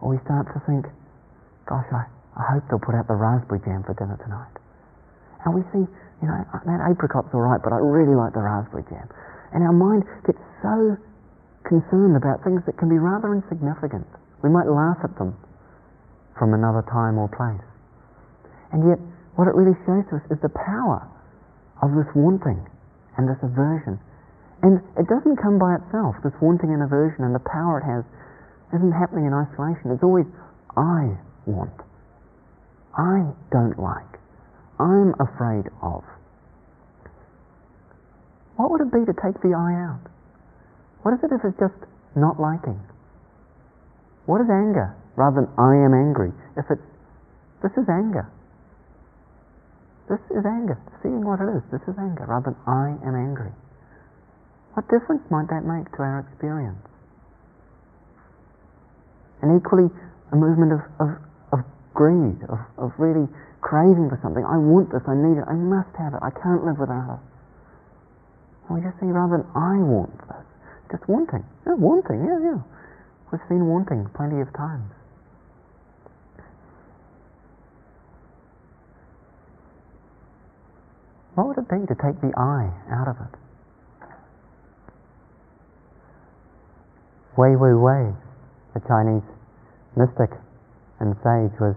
Or 0.00 0.12
we 0.12 0.18
start 0.24 0.48
to 0.52 0.60
think, 0.68 0.84
gosh, 1.68 1.88
I, 1.92 2.04
I 2.36 2.44
hope 2.56 2.64
they'll 2.68 2.84
put 2.84 2.96
out 2.96 3.08
the 3.08 3.16
raspberry 3.16 3.60
jam 3.64 3.84
for 3.84 3.96
dinner 3.96 4.16
tonight. 4.20 4.52
And 5.44 5.56
we 5.56 5.64
see, 5.72 5.84
you 6.20 6.26
know, 6.28 6.36
that 6.52 6.80
apricot's 6.84 7.32
all 7.32 7.44
right, 7.44 7.60
but 7.60 7.72
I 7.72 7.80
really 7.80 8.16
like 8.16 8.36
the 8.36 8.44
raspberry 8.44 8.84
jam. 8.92 9.08
And 9.52 9.64
our 9.64 9.76
mind 9.76 10.04
gets 10.28 10.40
so 10.60 10.96
concerned 11.64 12.16
about 12.16 12.44
things 12.44 12.60
that 12.68 12.76
can 12.76 12.88
be 12.88 13.00
rather 13.00 13.32
insignificant. 13.32 14.08
We 14.44 14.48
might 14.48 14.68
laugh 14.68 15.00
at 15.04 15.16
them 15.16 15.36
from 16.36 16.52
another 16.52 16.84
time 16.88 17.16
or 17.16 17.28
place. 17.28 17.69
And 18.72 18.86
yet, 18.86 18.98
what 19.34 19.48
it 19.48 19.54
really 19.54 19.76
shows 19.86 20.04
to 20.10 20.22
us 20.22 20.24
is 20.30 20.38
the 20.42 20.52
power 20.52 21.06
of 21.82 21.94
this 21.96 22.06
wanting 22.14 22.60
and 23.16 23.28
this 23.28 23.40
aversion 23.42 23.98
And 24.62 24.80
it 25.00 25.08
doesn't 25.08 25.40
come 25.40 25.58
by 25.58 25.80
itself, 25.80 26.16
this 26.22 26.36
wanting 26.40 26.68
and 26.68 26.82
aversion 26.84 27.24
and 27.24 27.34
the 27.34 27.40
power 27.48 27.80
it 27.80 27.86
has 27.88 28.04
isn't 28.76 28.92
happening 28.92 29.24
in 29.24 29.32
isolation. 29.32 29.90
It's 29.90 30.04
always, 30.04 30.28
I 30.76 31.16
want. 31.46 31.72
I 32.92 33.32
don't 33.50 33.78
like. 33.80 34.20
I'm 34.78 35.14
afraid 35.16 35.66
of. 35.80 36.04
What 38.56 38.70
would 38.70 38.82
it 38.84 38.92
be 38.92 39.04
to 39.08 39.16
take 39.16 39.40
the 39.40 39.56
I 39.56 39.72
out? 39.88 40.04
What 41.02 41.16
is 41.16 41.20
it 41.24 41.32
if 41.32 41.40
it's 41.40 41.58
just 41.58 41.80
not 42.14 42.38
liking? 42.38 42.78
What 44.26 44.44
is 44.44 44.50
anger 44.52 44.94
rather 45.16 45.42
than 45.42 45.48
I 45.56 45.72
am 45.80 45.96
angry? 45.96 46.32
If 46.60 46.68
it's, 46.68 46.84
this 47.64 47.72
is 47.80 47.88
anger. 47.88 48.28
This 50.10 50.18
is 50.34 50.42
anger. 50.42 50.74
Seeing 51.06 51.22
what 51.22 51.38
it 51.38 51.46
is, 51.54 51.62
this 51.70 51.86
is 51.86 51.94
anger 51.94 52.26
rather 52.26 52.50
than 52.50 52.58
I 52.66 52.98
am 53.06 53.14
angry. 53.14 53.54
What 54.74 54.90
difference 54.90 55.22
might 55.30 55.46
that 55.54 55.62
make 55.62 55.86
to 55.94 56.02
our 56.02 56.26
experience? 56.26 56.82
And 59.38 59.54
equally, 59.54 59.86
a 60.34 60.36
movement 60.36 60.74
of, 60.74 60.82
of, 60.98 61.10
of 61.54 61.60
greed, 61.94 62.42
of, 62.50 62.58
of 62.74 62.90
really 62.98 63.30
craving 63.62 64.10
for 64.10 64.18
something. 64.18 64.42
I 64.42 64.58
want 64.58 64.90
this, 64.90 65.06
I 65.06 65.14
need 65.14 65.38
it, 65.38 65.46
I 65.46 65.54
must 65.54 65.94
have 65.94 66.14
it, 66.14 66.20
I 66.26 66.34
can't 66.34 66.66
live 66.66 66.82
without 66.82 67.22
it. 67.22 67.22
And 68.66 68.70
we 68.74 68.78
just 68.82 68.98
see 68.98 69.14
rather 69.14 69.38
than 69.38 69.46
I 69.54 69.78
want 69.78 70.10
this, 70.26 70.46
just 70.90 71.06
wanting. 71.06 71.46
Yeah, 71.66 71.78
wanting, 71.78 72.26
yeah, 72.26 72.38
yeah. 72.42 72.60
We've 73.30 73.42
seen 73.46 73.62
wanting 73.70 74.10
plenty 74.18 74.42
of 74.42 74.50
times. 74.58 74.90
What 81.34 81.46
would 81.48 81.58
it 81.58 81.68
be 81.68 81.86
to 81.86 81.94
take 81.94 82.20
the 82.20 82.32
I 82.36 82.70
out 82.90 83.08
of 83.08 83.16
it? 83.16 83.38
Wei 87.36 87.56
Wu 87.56 87.78
Wei 87.80 88.12
the 88.74 88.80
Chinese 88.86 89.26
mystic 89.96 90.30
and 91.00 91.16
sage, 91.24 91.58
was 91.58 91.74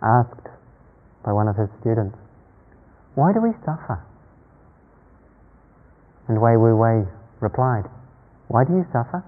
asked 0.00 0.48
by 1.24 1.32
one 1.32 1.48
of 1.48 1.56
his 1.56 1.68
students, 1.80 2.16
Why 3.14 3.32
do 3.32 3.40
we 3.40 3.52
suffer? 3.64 4.00
And 6.28 6.40
Wei 6.40 6.56
Wu 6.56 6.76
Wei 6.76 7.04
replied, 7.40 7.84
Why 8.48 8.64
do 8.64 8.72
you 8.72 8.86
suffer? 8.92 9.24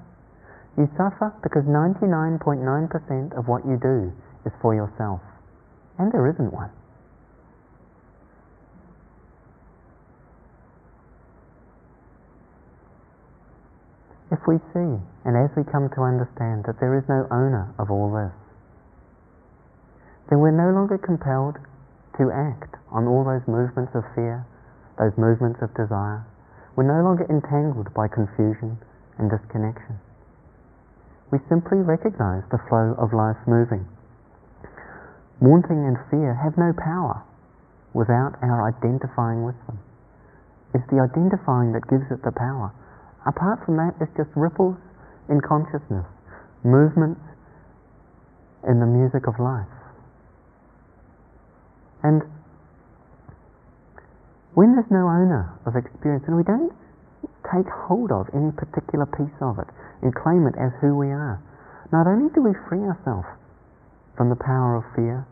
You 0.79 0.89
suffer 0.97 1.33
because 1.43 1.65
99.9% 1.65 3.37
of 3.37 3.49
what 3.49 3.67
you 3.67 3.79
do 3.81 4.13
is 4.45 4.53
for 4.61 4.75
yourself, 4.75 5.21
and 5.99 6.13
there 6.13 6.29
isn't 6.29 6.53
one. 6.53 6.71
If 14.31 14.43
we 14.47 14.59
see, 14.75 14.99
and 15.23 15.39
as 15.39 15.55
we 15.55 15.63
come 15.63 15.87
to 15.95 16.03
understand 16.03 16.67
that 16.67 16.81
there 16.81 16.99
is 16.99 17.07
no 17.09 17.31
owner 17.31 17.71
of 17.79 17.91
all 17.91 18.11
this, 18.11 18.35
then 20.29 20.43
we're 20.43 20.51
no 20.51 20.75
longer 20.75 20.99
compelled 20.99 21.63
to 22.19 22.35
act 22.35 22.75
on 22.91 23.07
all 23.07 23.23
those 23.23 23.47
movements 23.47 23.95
of 23.95 24.03
fear, 24.19 24.43
those 24.99 25.15
movements 25.15 25.63
of 25.63 25.71
desire. 25.79 26.27
We're 26.75 26.91
no 26.91 27.07
longer 27.07 27.23
entangled 27.31 27.95
by 27.95 28.09
confusion 28.09 28.83
and 29.19 29.31
disconnection. 29.31 30.03
We 31.31 31.39
simply 31.49 31.79
recognize 31.79 32.43
the 32.51 32.63
flow 32.69 32.99
of 32.99 33.15
life 33.15 33.39
moving. 33.47 33.87
Wanting 35.41 35.87
and 35.87 35.99
fear 36.11 36.35
have 36.35 36.59
no 36.59 36.73
power 36.73 37.23
without 37.95 38.37
our 38.43 38.67
identifying 38.67 39.45
with 39.45 39.57
them. 39.67 39.79
It's 40.75 40.87
the 40.91 40.99
identifying 40.99 41.73
that 41.73 41.87
gives 41.89 42.11
it 42.11 42.23
the 42.25 42.33
power. 42.35 42.73
Apart 43.27 43.65
from 43.67 43.77
that, 43.77 43.95
it's 44.01 44.15
just 44.17 44.31
ripples 44.37 44.77
in 45.29 45.41
consciousness, 45.41 46.07
movements 46.63 47.21
in 48.67 48.79
the 48.79 48.87
music 48.87 49.27
of 49.27 49.35
life. 49.43 49.67
And 52.03 52.23
when 54.55 54.73
there's 54.73 54.91
no 54.91 55.11
owner 55.11 55.53
of 55.67 55.75
experience, 55.75 56.25
and 56.27 56.37
we 56.37 56.47
don't 56.47 56.73
take 57.51 57.67
hold 57.67 58.11
of 58.11 58.31
any 58.35 58.51
particular 58.55 59.07
piece 59.07 59.35
of 59.43 59.59
it 59.59 59.67
and 60.03 60.15
claim 60.15 60.47
it 60.47 60.55
as 60.59 60.71
who 60.81 60.97
we 60.97 61.11
are, 61.11 61.43
not 61.93 62.07
only 62.07 62.31
do 62.35 62.43
we 62.43 62.55
free 62.69 62.83
ourselves 62.83 63.27
from 64.17 64.31
the 64.31 64.39
power 64.39 64.77
of 64.77 64.85
fear, 64.95 65.27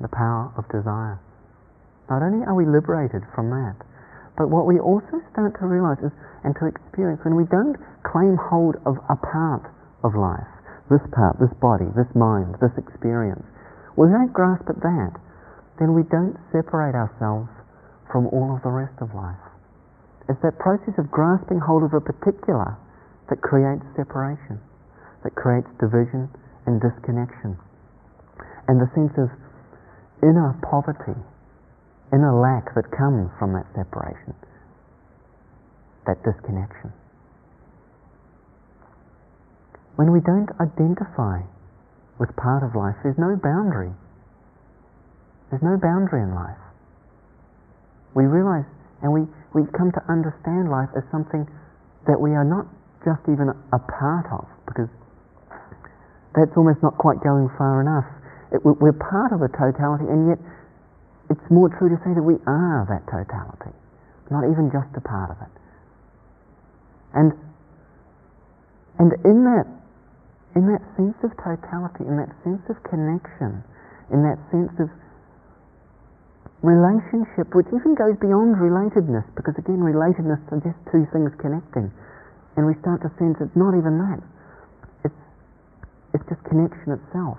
the 0.00 0.08
power 0.08 0.52
of 0.56 0.64
desire, 0.68 1.20
not 2.08 2.22
only 2.22 2.44
are 2.44 2.54
we 2.54 2.66
liberated 2.66 3.22
from 3.34 3.50
that, 3.50 3.76
but 4.36 4.50
what 4.50 4.66
we 4.66 4.82
also 4.82 5.22
start 5.30 5.54
to 5.60 5.66
realize 5.66 6.02
is 6.02 6.10
and 6.42 6.54
to 6.58 6.66
experience 6.66 7.22
when 7.24 7.38
we 7.38 7.46
don't 7.48 7.78
claim 8.02 8.36
hold 8.36 8.76
of 8.84 8.98
a 9.08 9.16
part 9.16 9.64
of 10.02 10.12
life, 10.18 10.50
this 10.90 11.02
part, 11.14 11.38
this 11.38 11.52
body, 11.62 11.86
this 11.94 12.10
mind, 12.12 12.58
this 12.60 12.74
experience, 12.76 13.44
we 13.96 14.10
don't 14.10 14.34
grasp 14.34 14.66
at 14.68 14.82
that, 14.82 15.14
then 15.78 15.94
we 15.94 16.02
don't 16.10 16.36
separate 16.50 16.98
ourselves 16.98 17.48
from 18.10 18.26
all 18.34 18.54
of 18.54 18.62
the 18.62 18.74
rest 18.74 18.94
of 19.00 19.14
life. 19.14 19.40
It's 20.28 20.40
that 20.42 20.58
process 20.58 20.94
of 20.98 21.10
grasping 21.10 21.60
hold 21.60 21.82
of 21.82 21.94
a 21.94 22.00
particular 22.00 22.76
that 23.30 23.40
creates 23.40 23.84
separation, 23.96 24.60
that 25.22 25.34
creates 25.34 25.68
division 25.80 26.28
and 26.66 26.80
disconnection. 26.80 27.56
And 28.68 28.80
the 28.80 28.88
sense 28.96 29.12
of 29.20 29.28
inner 30.22 30.56
poverty, 30.64 31.16
inner 32.14 32.32
lack 32.32 32.72
that 32.78 32.86
comes 32.94 33.28
from 33.38 33.52
that 33.52 33.66
separation 33.74 34.32
that 36.06 36.20
disconnection. 36.20 36.92
When 39.96 40.12
we 40.12 40.20
don't 40.20 40.50
identify 40.60 41.40
with 42.20 42.28
part 42.36 42.62
of 42.62 42.76
life, 42.76 42.94
there's 43.02 43.18
no 43.18 43.40
boundary. 43.40 43.92
There's 45.50 45.62
no 45.62 45.80
boundary 45.80 46.22
in 46.22 46.34
life. 46.34 46.60
We 48.14 48.24
realize 48.24 48.68
and 49.02 49.12
we, 49.12 49.28
we 49.52 49.68
come 49.76 49.92
to 49.92 50.02
understand 50.08 50.72
life 50.72 50.88
as 50.96 51.04
something 51.12 51.44
that 52.08 52.16
we 52.16 52.32
are 52.32 52.44
not 52.44 52.64
just 53.04 53.20
even 53.28 53.52
a 53.52 53.80
part 53.80 54.24
of, 54.32 54.48
because 54.64 54.88
that's 56.32 56.56
almost 56.56 56.80
not 56.80 56.96
quite 56.96 57.20
going 57.20 57.52
far 57.60 57.84
enough. 57.84 58.08
It, 58.48 58.64
we're 58.64 58.96
part 58.96 59.36
of 59.36 59.44
a 59.44 59.50
totality, 59.52 60.08
and 60.08 60.32
yet 60.32 60.40
it's 61.30 61.46
more 61.50 61.68
true 61.68 61.88
to 61.88 61.98
say 62.04 62.12
that 62.12 62.22
we 62.22 62.36
are 62.46 62.84
that 62.88 63.04
totality, 63.08 63.72
not 64.30 64.44
even 64.44 64.68
just 64.72 64.90
a 64.96 65.00
part 65.00 65.30
of 65.30 65.38
it. 65.40 65.54
And, 67.14 67.32
and 68.98 69.10
in, 69.24 69.44
that, 69.46 69.66
in 70.58 70.66
that 70.68 70.82
sense 70.98 71.16
of 71.22 71.30
totality, 71.38 72.04
in 72.04 72.18
that 72.18 72.30
sense 72.42 72.62
of 72.68 72.76
connection, 72.84 73.62
in 74.12 74.20
that 74.26 74.36
sense 74.50 74.74
of 74.82 74.90
relationship, 76.64 77.52
which 77.52 77.68
even 77.76 77.94
goes 77.94 78.16
beyond 78.18 78.56
relatedness, 78.56 79.24
because 79.36 79.54
again, 79.60 79.84
relatedness 79.84 80.40
suggests 80.48 80.80
two 80.90 81.04
things 81.12 81.30
connecting. 81.36 81.92
And 82.56 82.66
we 82.66 82.74
start 82.80 83.02
to 83.02 83.10
sense 83.18 83.36
it's 83.40 83.56
not 83.56 83.76
even 83.76 84.00
that. 84.00 84.20
It's, 85.04 85.20
it's 86.14 86.26
just 86.28 86.40
connection 86.48 86.96
itself, 86.96 87.38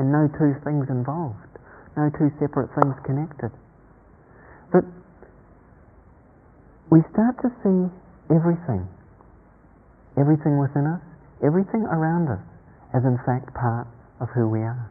and 0.00 0.10
no 0.10 0.28
two 0.40 0.56
things 0.64 0.88
involved, 0.88 1.55
no 1.96 2.10
two 2.14 2.30
separate 2.38 2.68
things 2.76 2.94
connected. 3.04 3.50
But 4.72 4.84
we 6.92 7.00
start 7.12 7.40
to 7.42 7.50
see 7.64 7.88
everything 8.30 8.86
everything 10.16 10.56
within 10.58 10.88
us, 10.88 11.04
everything 11.44 11.84
around 11.84 12.28
us, 12.32 12.40
as 12.96 13.04
in 13.04 13.20
fact 13.28 13.52
part 13.52 13.86
of 14.20 14.28
who 14.32 14.48
we 14.48 14.60
are. 14.64 14.88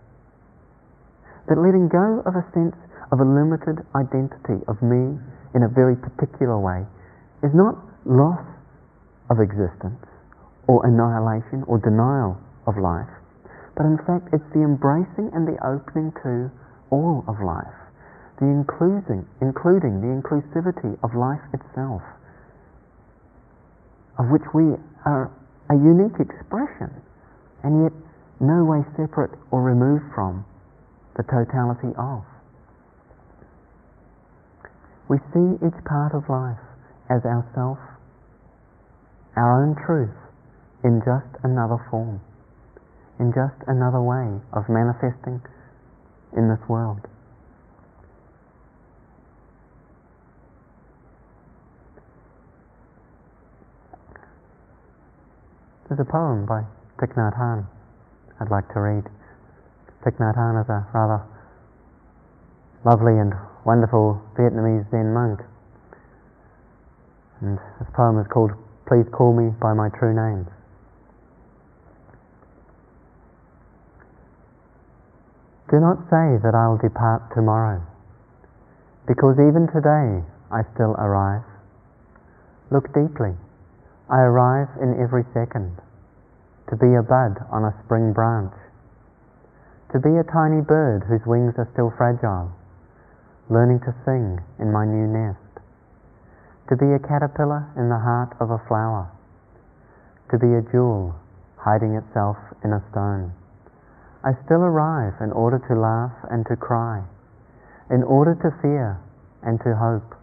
That 1.50 1.58
letting 1.58 1.89
go 1.89 2.22
of 2.26 2.38
a 2.38 2.46
sense 2.54 2.78
of 3.10 3.22
a 3.22 3.28
limited 3.28 3.82
identity 3.98 4.62
of 4.70 4.82
me 4.82 5.18
in 5.54 5.62
a 5.65 5.70
very 5.70 5.98
particular 5.98 6.58
way 6.58 6.86
is 7.41 7.54
not 7.54 7.78
loss 8.06 8.41
of 9.30 9.41
existence 9.41 10.02
or 10.70 10.86
annihilation 10.86 11.65
or 11.65 11.78
denial 11.82 12.38
of 12.65 12.78
life, 12.78 13.10
but 13.78 13.86
in 13.86 13.98
fact 14.06 14.30
it's 14.34 14.46
the 14.54 14.62
embracing 14.62 15.30
and 15.34 15.46
the 15.46 15.58
opening 15.62 16.13
to 16.22 16.50
all 16.96 17.28
of 17.28 17.36
life, 17.44 17.76
the 18.40 18.48
including, 18.48 19.28
including 19.44 20.00
the 20.00 20.08
inclusivity 20.08 20.96
of 21.04 21.12
life 21.12 21.44
itself, 21.52 22.02
of 24.18 24.32
which 24.32 24.48
we 24.56 24.80
are 25.04 25.28
a 25.70 25.76
unique 25.76 26.16
expression 26.24 26.88
and 27.64 27.84
yet 27.84 27.92
no 28.40 28.64
way 28.64 28.80
separate 28.96 29.36
or 29.52 29.62
removed 29.62 30.08
from 30.16 30.46
the 31.18 31.24
totality 31.24 31.92
of. 31.98 32.24
We 35.10 35.18
see 35.34 35.60
each 35.66 35.80
part 35.84 36.16
of 36.16 36.24
life 36.30 36.64
as 37.10 37.24
ourself, 37.26 37.78
our 39.36 39.64
own 39.64 39.76
truth, 39.86 40.16
in 40.84 41.02
just 41.04 41.30
another 41.44 41.78
form, 41.90 42.22
in 43.20 43.34
just 43.34 43.58
another 43.68 44.02
way 44.02 44.40
of 44.54 44.70
manifesting 44.70 45.42
in 46.36 46.50
this 46.50 46.60
world. 46.67 47.00
There's 55.88 56.00
a 56.00 56.06
poem 56.12 56.45
by 56.45 56.63
Thich 57.00 57.13
Nhat 57.15 57.38
Hanh 57.38 57.65
I'd 58.39 58.52
like 58.52 58.67
to 58.74 58.80
read. 58.80 59.04
Thich 60.04 60.17
Nhat 60.17 60.36
Hanh 60.36 60.62
is 60.62 60.69
a 60.69 60.86
rather 60.93 61.24
lovely 62.84 63.17
and 63.17 63.34
wonderful 63.65 64.21
Vietnamese 64.36 64.89
Zen 64.91 65.13
monk. 65.13 65.41
And 67.41 67.60
this 67.80 67.88
poem 67.93 68.19
is 68.19 68.28
called 68.28 68.52
Please 68.88 69.06
Call 69.12 69.34
Me 69.34 69.54
by 69.62 69.74
My 69.74 69.89
True 69.89 70.13
Names. 70.13 70.48
Do 75.69 75.80
not 75.80 75.97
say 76.13 76.38
that 76.45 76.54
I'll 76.54 76.78
depart 76.78 77.34
tomorrow, 77.34 77.82
because 79.08 79.41
even 79.41 79.65
today 79.73 80.21
I 80.51 80.62
still 80.73 80.93
arrive. 81.01 81.41
Look 82.69 82.93
deeply. 82.93 83.34
I 84.08 84.21
arrive 84.21 84.69
in 84.80 85.01
every 85.01 85.25
second, 85.34 85.82
to 86.69 86.78
be 86.78 86.93
a 86.93 87.01
bud 87.01 87.41
on 87.49 87.65
a 87.65 87.73
spring 87.84 88.13
branch, 88.13 88.54
to 89.91 89.99
be 89.99 90.13
a 90.17 90.23
tiny 90.30 90.62
bird 90.62 91.10
whose 91.10 91.25
wings 91.25 91.58
are 91.58 91.69
still 91.73 91.89
fragile, 91.97 92.54
learning 93.49 93.80
to 93.82 93.95
sing 94.06 94.38
in 94.60 94.71
my 94.71 94.86
new 94.86 95.10
nest, 95.10 95.39
to 96.69 96.78
be 96.78 96.93
a 96.93 96.99
caterpillar 96.99 97.65
in 97.75 97.89
the 97.89 97.97
heart 97.97 98.38
of 98.39 98.51
a 98.51 98.62
flower, 98.67 99.10
to 100.30 100.38
be 100.38 100.54
a 100.54 100.62
jewel 100.71 101.15
hiding 101.58 101.95
itself 101.95 102.38
in 102.63 102.73
a 102.73 102.84
stone. 102.91 103.34
I 104.26 104.34
still 104.44 104.64
arrive 104.64 105.22
in 105.22 105.32
order 105.32 105.62
to 105.70 105.80
laugh 105.80 106.18
and 106.32 106.48
to 106.48 106.56
cry, 106.56 107.04
in 107.92 108.02
order 108.02 108.34
to 108.34 108.58
fear 108.60 108.98
and 109.44 109.62
to 109.62 109.76
hope. 109.76 110.18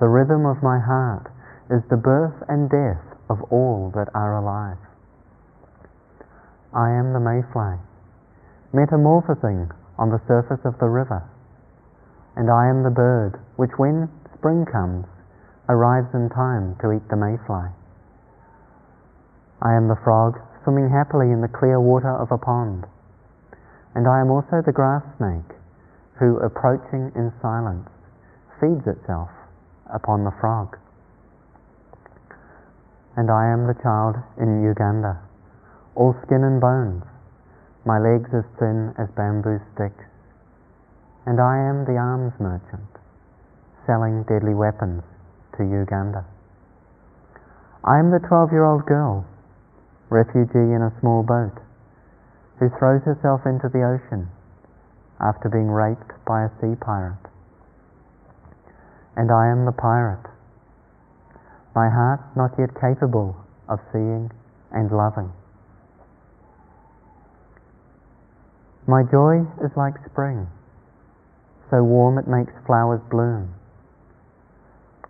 The 0.00 0.08
rhythm 0.08 0.44
of 0.44 0.60
my 0.60 0.80
heart 0.80 1.30
is 1.70 1.86
the 1.88 1.96
birth 1.96 2.34
and 2.48 2.68
death 2.68 3.06
of 3.30 3.46
all 3.52 3.92
that 3.94 4.08
are 4.12 4.34
alive. 4.34 4.82
I 6.74 6.90
am 6.90 7.12
the 7.12 7.22
mayfly, 7.22 7.78
metamorphosing 8.72 9.70
on 9.96 10.10
the 10.10 10.20
surface 10.26 10.64
of 10.64 10.76
the 10.80 10.90
river, 10.90 11.22
and 12.34 12.50
I 12.50 12.66
am 12.66 12.82
the 12.82 12.90
bird 12.90 13.38
which, 13.54 13.78
when 13.78 14.10
spring 14.34 14.66
comes, 14.66 15.06
arrives 15.68 16.12
in 16.12 16.28
time 16.28 16.74
to 16.82 16.90
eat 16.90 17.08
the 17.08 17.16
mayfly. 17.16 17.70
I 19.62 19.74
am 19.74 19.86
the 19.86 20.02
frog 20.02 20.40
swimming 20.64 20.90
happily 20.90 21.30
in 21.30 21.40
the 21.40 21.48
clear 21.48 21.80
water 21.80 22.10
of 22.10 22.32
a 22.32 22.38
pond 22.38 22.84
and 23.96 24.04
I 24.06 24.20
am 24.20 24.28
also 24.28 24.60
the 24.60 24.76
grass 24.76 25.00
snake 25.16 25.56
who, 26.20 26.36
approaching 26.44 27.08
in 27.16 27.32
silence, 27.40 27.88
feeds 28.60 28.84
itself 28.84 29.32
upon 29.88 30.22
the 30.22 30.36
frog. 30.36 30.76
And 33.16 33.32
I 33.32 33.48
am 33.48 33.64
the 33.64 33.80
child 33.80 34.20
in 34.36 34.60
Uganda, 34.60 35.16
all 35.96 36.12
skin 36.28 36.44
and 36.44 36.60
bones, 36.60 37.04
my 37.88 37.96
legs 37.96 38.28
as 38.36 38.44
thin 38.60 38.92
as 39.00 39.08
bamboo 39.16 39.64
sticks. 39.72 40.04
And 41.24 41.40
I 41.40 41.56
am 41.56 41.88
the 41.88 41.96
arms 41.96 42.36
merchant, 42.38 42.92
selling 43.88 44.28
deadly 44.28 44.52
weapons 44.52 45.04
to 45.56 45.64
Uganda. 45.64 46.28
I 47.82 47.96
am 47.96 48.12
the 48.12 48.20
12 48.20 48.52
year 48.52 48.68
old 48.68 48.84
girl, 48.84 49.24
refugee 50.10 50.68
in 50.76 50.84
a 50.84 50.92
small 51.00 51.22
boat, 51.22 51.56
who 52.58 52.70
throws 52.78 53.02
herself 53.04 53.44
into 53.44 53.68
the 53.68 53.84
ocean 53.84 54.28
after 55.20 55.48
being 55.48 55.68
raped 55.68 56.12
by 56.26 56.44
a 56.44 56.52
sea 56.60 56.76
pirate. 56.76 57.20
And 59.16 59.30
I 59.32 59.48
am 59.48 59.64
the 59.64 59.72
pirate, 59.72 60.28
my 61.74 61.88
heart 61.88 62.20
not 62.36 62.52
yet 62.58 62.72
capable 62.80 63.36
of 63.68 63.80
seeing 63.92 64.30
and 64.72 64.90
loving. 64.90 65.32
My 68.86 69.02
joy 69.02 69.42
is 69.64 69.72
like 69.76 69.94
spring, 70.06 70.46
so 71.70 71.82
warm 71.82 72.18
it 72.18 72.28
makes 72.28 72.52
flowers 72.66 73.00
bloom. 73.10 73.52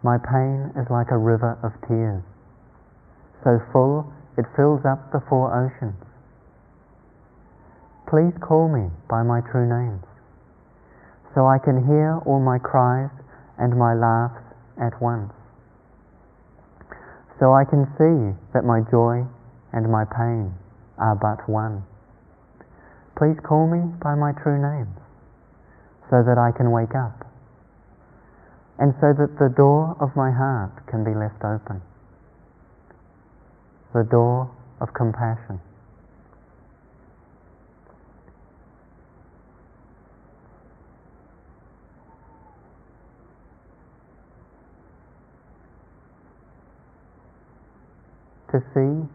My 0.02 0.18
pain 0.18 0.72
is 0.80 0.88
like 0.88 1.10
a 1.10 1.18
river 1.18 1.58
of 1.62 1.74
tears, 1.86 2.22
so 3.44 3.60
full 3.72 4.12
it 4.38 4.46
fills 4.56 4.86
up 4.86 5.12
the 5.12 5.20
four 5.28 5.52
oceans. 5.52 6.05
Please 8.06 8.38
call 8.38 8.68
me 8.70 8.86
by 9.10 9.24
my 9.26 9.40
true 9.50 9.66
names, 9.66 10.06
so 11.34 11.42
I 11.42 11.58
can 11.58 11.90
hear 11.90 12.22
all 12.24 12.38
my 12.38 12.56
cries 12.56 13.10
and 13.58 13.74
my 13.74 13.94
laughs 13.98 14.46
at 14.78 14.94
once, 15.02 15.34
so 17.40 17.50
I 17.50 17.64
can 17.66 17.82
see 17.98 18.38
that 18.54 18.62
my 18.62 18.78
joy 18.94 19.26
and 19.72 19.90
my 19.90 20.04
pain 20.06 20.54
are 20.98 21.18
but 21.18 21.50
one. 21.50 21.82
Please 23.18 23.42
call 23.42 23.66
me 23.66 23.82
by 23.98 24.14
my 24.14 24.30
true 24.38 24.62
names, 24.62 24.94
so 26.08 26.22
that 26.22 26.38
I 26.38 26.54
can 26.56 26.70
wake 26.70 26.94
up, 26.94 27.26
and 28.78 28.94
so 29.02 29.10
that 29.18 29.34
the 29.42 29.50
door 29.50 29.96
of 29.98 30.14
my 30.14 30.30
heart 30.30 30.86
can 30.86 31.02
be 31.02 31.10
left 31.10 31.42
open, 31.42 31.82
the 33.92 34.06
door 34.06 34.48
of 34.80 34.94
compassion. 34.94 35.58
To 48.52 48.62
see 48.74 49.06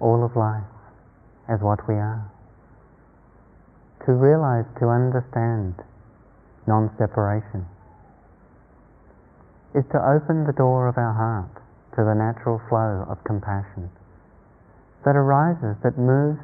all 0.00 0.24
of 0.24 0.36
life 0.36 0.66
as 1.48 1.60
what 1.60 1.80
we 1.88 1.94
are. 1.94 2.30
To 4.06 4.12
realize, 4.12 4.64
to 4.80 4.88
understand 4.88 5.74
non-separation 6.66 7.66
is 9.74 9.84
to 9.92 9.98
open 9.98 10.46
the 10.46 10.56
door 10.56 10.88
of 10.88 10.98
our 10.98 11.14
heart 11.14 11.62
to 11.94 12.02
the 12.02 12.14
natural 12.14 12.60
flow 12.68 13.06
of 13.10 13.22
compassion 13.24 13.90
that 15.04 15.16
arises, 15.16 15.76
that 15.82 15.96
moves 15.96 16.40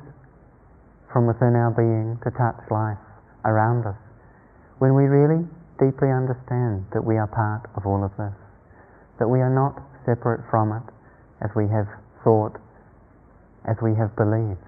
from 1.12 1.26
within 1.26 1.54
our 1.54 1.70
being 1.70 2.18
to 2.24 2.30
touch 2.32 2.56
life 2.70 3.00
around 3.44 3.86
us 3.86 3.98
when 4.78 4.94
we 4.94 5.04
really 5.04 5.44
deeply 5.80 6.08
understand 6.08 6.84
that 6.92 7.04
we 7.04 7.16
are 7.16 7.28
part 7.28 7.68
of 7.76 7.84
all 7.86 8.04
of 8.04 8.12
this, 8.16 8.32
that 9.18 9.28
we 9.28 9.40
are 9.40 9.52
not 9.52 9.76
separate 10.04 10.40
from 10.50 10.72
it, 10.72 10.84
as 11.42 11.50
we 11.54 11.68
have 11.68 11.86
thought, 12.24 12.56
as 13.68 13.76
we 13.82 13.94
have 13.94 14.14
believed. 14.16 14.58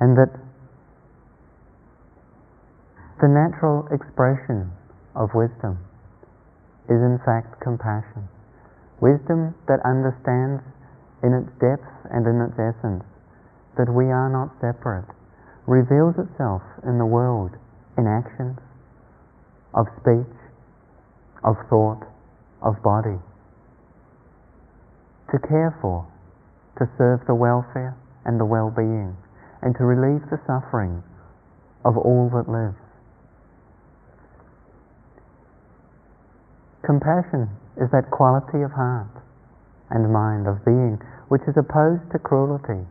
And 0.00 0.16
that 0.18 0.32
the 3.20 3.28
natural 3.28 3.88
expression 3.88 4.72
of 5.14 5.32
wisdom 5.34 5.78
is 6.88 7.00
in 7.00 7.18
fact 7.24 7.60
compassion. 7.62 8.28
Wisdom 9.00 9.54
that 9.68 9.80
understands 9.84 10.62
in 11.22 11.32
its 11.32 11.48
depth 11.60 11.88
and 12.12 12.26
in 12.26 12.40
its 12.44 12.58
essence 12.58 13.04
that 13.76 13.88
we 13.88 14.12
are 14.12 14.28
not 14.28 14.52
separate 14.60 15.08
reveals 15.66 16.14
itself 16.18 16.62
in 16.84 16.98
the 16.98 17.06
world 17.06 17.50
in 17.96 18.06
actions, 18.06 18.58
of 19.74 19.86
speech, 20.00 20.36
of 21.42 21.56
thought, 21.68 22.04
of 22.62 22.82
body 22.82 23.18
to 25.32 25.38
care 25.48 25.76
for, 25.80 26.06
to 26.78 26.86
serve 26.98 27.20
the 27.26 27.34
welfare 27.34 27.96
and 28.24 28.38
the 28.38 28.44
well-being, 28.44 29.16
and 29.62 29.74
to 29.76 29.84
relieve 29.84 30.22
the 30.30 30.38
suffering 30.46 31.02
of 31.84 31.96
all 31.96 32.30
that 32.34 32.50
lives. 32.50 32.78
Compassion 36.84 37.50
is 37.76 37.90
that 37.90 38.10
quality 38.10 38.62
of 38.62 38.70
heart 38.70 39.10
and 39.90 40.12
mind, 40.12 40.46
of 40.46 40.64
being, 40.64 40.98
which 41.28 41.42
is 41.46 41.54
opposed 41.58 42.02
to 42.10 42.18
cruelty, 42.18 42.86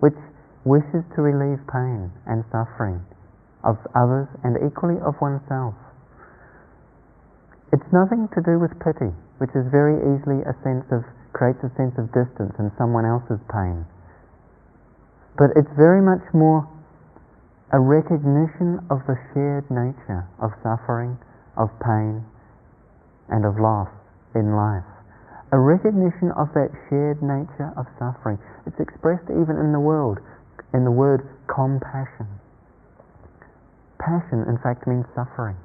which 0.00 0.16
wishes 0.64 1.04
to 1.16 1.20
relieve 1.20 1.60
pain 1.68 2.12
and 2.28 2.44
suffering 2.52 3.00
of 3.64 3.76
others 3.96 4.28
and 4.44 4.56
equally 4.64 4.96
of 5.00 5.16
oneself. 5.20 5.74
It's 7.72 7.88
nothing 7.92 8.28
to 8.34 8.40
do 8.40 8.58
with 8.58 8.72
pity, 8.80 9.12
which 9.38 9.52
is 9.56 9.68
very 9.68 9.96
easily 10.00 10.40
a 10.44 10.56
sense 10.64 10.84
of 10.92 11.04
creates 11.32 11.62
a 11.62 11.70
sense 11.78 11.94
of 11.96 12.10
distance 12.10 12.54
and 12.58 12.70
someone 12.76 13.06
else's 13.06 13.40
pain. 13.50 13.86
But 15.38 15.54
it's 15.56 15.70
very 15.78 16.02
much 16.02 16.26
more 16.34 16.66
a 17.72 17.78
recognition 17.78 18.82
of 18.90 19.06
the 19.06 19.14
shared 19.30 19.70
nature 19.70 20.26
of 20.42 20.50
suffering, 20.62 21.16
of 21.56 21.70
pain, 21.78 22.26
and 23.30 23.46
of 23.46 23.62
loss 23.62 23.88
in 24.34 24.58
life. 24.58 24.86
A 25.54 25.58
recognition 25.58 26.34
of 26.34 26.50
that 26.54 26.70
shared 26.90 27.22
nature 27.22 27.70
of 27.78 27.86
suffering. 27.98 28.38
It's 28.66 28.78
expressed 28.78 29.30
even 29.30 29.54
in 29.58 29.70
the 29.70 29.78
world, 29.78 30.18
in 30.74 30.84
the 30.84 30.90
word 30.90 31.26
compassion. 31.46 32.26
Passion, 33.98 34.46
in 34.50 34.58
fact, 34.62 34.86
means 34.86 35.06
suffering. 35.14 35.56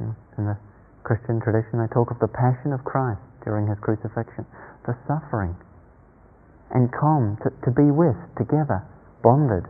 In 0.00 0.44
the 0.48 0.56
Christian 1.04 1.40
tradition, 1.40 1.78
they 1.78 1.88
talk 1.92 2.10
of 2.10 2.18
the 2.18 2.28
passion 2.28 2.72
of 2.72 2.82
Christ 2.84 3.20
during 3.44 3.68
his 3.68 3.78
crucifixion. 3.80 4.44
The 4.88 4.96
suffering 5.06 5.54
and 6.72 6.90
calm 6.90 7.38
to, 7.44 7.52
to 7.64 7.70
be 7.70 7.88
with 7.92 8.18
together, 8.36 8.82
bonded 9.22 9.64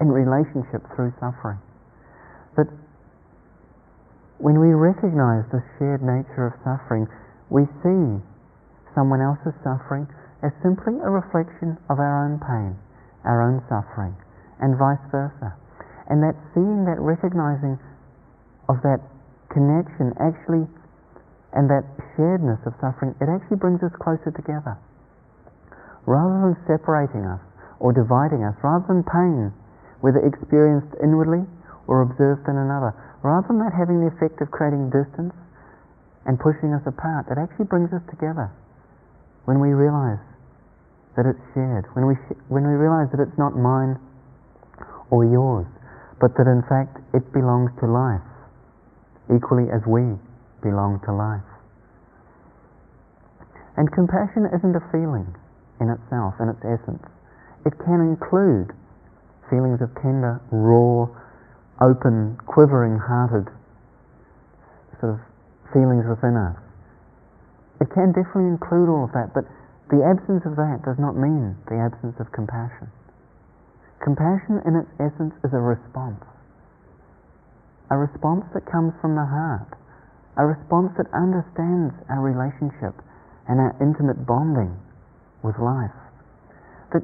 in 0.00 0.08
relationship 0.08 0.82
through 0.94 1.14
suffering. 1.20 1.58
But 2.56 2.66
when 4.38 4.58
we 4.58 4.74
recognize 4.74 5.46
the 5.50 5.62
shared 5.78 6.02
nature 6.02 6.50
of 6.50 6.54
suffering, 6.66 7.06
we 7.50 7.66
see 7.82 8.22
someone 8.94 9.22
else's 9.22 9.54
suffering 9.62 10.06
as 10.42 10.54
simply 10.62 10.98
a 11.02 11.10
reflection 11.10 11.78
of 11.90 11.98
our 11.98 12.26
own 12.26 12.38
pain, 12.38 12.78
our 13.26 13.42
own 13.42 13.62
suffering, 13.66 14.14
and 14.62 14.78
vice 14.78 15.02
versa. 15.10 15.54
And 16.10 16.22
that 16.22 16.38
seeing, 16.54 16.86
that 16.86 16.98
recognizing 17.02 17.78
of 18.70 18.82
that 18.82 19.02
connection 19.50 20.14
actually, 20.22 20.66
and 21.52 21.68
that 21.72 21.84
sharedness 22.14 22.60
of 22.68 22.76
suffering, 22.80 23.16
it 23.20 23.28
actually 23.28 23.56
brings 23.56 23.80
us 23.80 23.92
closer 23.96 24.28
together. 24.30 24.76
Rather 26.04 26.36
than 26.44 26.56
separating 26.68 27.24
us 27.24 27.40
or 27.80 27.92
dividing 27.92 28.44
us, 28.44 28.56
rather 28.60 28.84
than 28.88 29.04
pain, 29.04 29.52
whether 30.00 30.20
experienced 30.20 30.92
inwardly 31.00 31.44
or 31.88 32.04
observed 32.04 32.44
in 32.48 32.56
another, 32.56 32.92
rather 33.24 33.48
than 33.48 33.58
that 33.58 33.72
having 33.72 34.00
the 34.04 34.12
effect 34.12 34.40
of 34.44 34.50
creating 34.52 34.92
distance 34.92 35.32
and 36.28 36.36
pushing 36.36 36.76
us 36.76 36.84
apart, 36.84 37.24
it 37.32 37.40
actually 37.40 37.64
brings 37.64 37.88
us 37.96 38.04
together 38.12 38.52
when 39.48 39.60
we 39.60 39.72
realize 39.72 40.20
that 41.16 41.24
it's 41.24 41.40
shared, 41.56 41.88
when 41.96 42.04
we, 42.04 42.14
sh- 42.28 42.38
when 42.52 42.62
we 42.68 42.76
realize 42.76 43.08
that 43.10 43.18
it's 43.18 43.38
not 43.40 43.56
mine 43.56 43.96
or 45.10 45.24
yours, 45.24 45.66
but 46.20 46.36
that 46.36 46.44
in 46.44 46.60
fact 46.68 47.00
it 47.16 47.24
belongs 47.32 47.72
to 47.80 47.88
life, 47.88 48.22
equally 49.32 49.72
as 49.72 49.80
we 49.88 50.04
belong 50.62 51.00
to 51.06 51.12
life. 51.12 51.46
And 53.76 53.86
compassion 53.92 54.50
isn't 54.50 54.74
a 54.74 54.82
feeling 54.90 55.30
in 55.80 55.88
itself, 55.88 56.34
in 56.42 56.50
its 56.50 56.62
essence. 56.66 57.04
It 57.64 57.78
can 57.78 58.02
include 58.02 58.74
feelings 59.46 59.78
of 59.80 59.94
tender, 60.02 60.42
raw, 60.50 61.06
open, 61.80 62.36
quivering 62.46 62.98
hearted 62.98 63.46
sort 64.98 65.14
of 65.14 65.20
feelings 65.70 66.02
within 66.10 66.34
us. 66.34 66.58
It 67.80 67.86
can 67.94 68.10
definitely 68.10 68.50
include 68.50 68.90
all 68.90 69.06
of 69.06 69.14
that, 69.14 69.30
but 69.30 69.46
the 69.94 70.02
absence 70.02 70.42
of 70.42 70.58
that 70.58 70.82
does 70.82 70.98
not 70.98 71.14
mean 71.14 71.54
the 71.70 71.78
absence 71.78 72.18
of 72.18 72.34
compassion. 72.34 72.90
Compassion 74.02 74.58
in 74.66 74.74
its 74.74 74.90
essence 74.98 75.34
is 75.46 75.54
a 75.54 75.62
response. 75.62 76.22
A 77.90 77.96
response 77.96 78.44
that 78.54 78.66
comes 78.66 78.92
from 79.00 79.14
the 79.14 79.24
heart. 79.24 79.77
A 80.38 80.46
response 80.46 80.94
that 80.96 81.10
understands 81.12 81.92
our 82.08 82.22
relationship 82.22 82.94
and 83.48 83.58
our 83.58 83.74
intimate 83.82 84.24
bonding 84.24 84.78
with 85.42 85.58
life. 85.58 85.90
That 86.92 87.02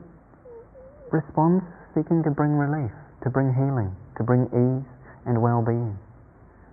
responds 1.11 1.65
seeking 1.95 2.23
to 2.23 2.31
bring 2.31 2.55
relief, 2.55 2.93
to 3.23 3.31
bring 3.31 3.53
healing, 3.53 3.91
to 4.19 4.23
bring 4.23 4.47
ease 4.55 4.87
and 5.27 5.43
well-being. 5.43 5.99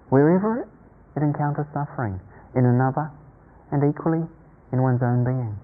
Wherever 0.10 0.68
it 1.16 1.24
encounters 1.24 1.66
suffering 1.74 2.20
in 2.54 2.66
another 2.66 3.10
and 3.72 3.82
equally 3.82 4.28
in 4.72 4.82
one's 4.82 5.02
own 5.02 5.24
being. 5.24 5.58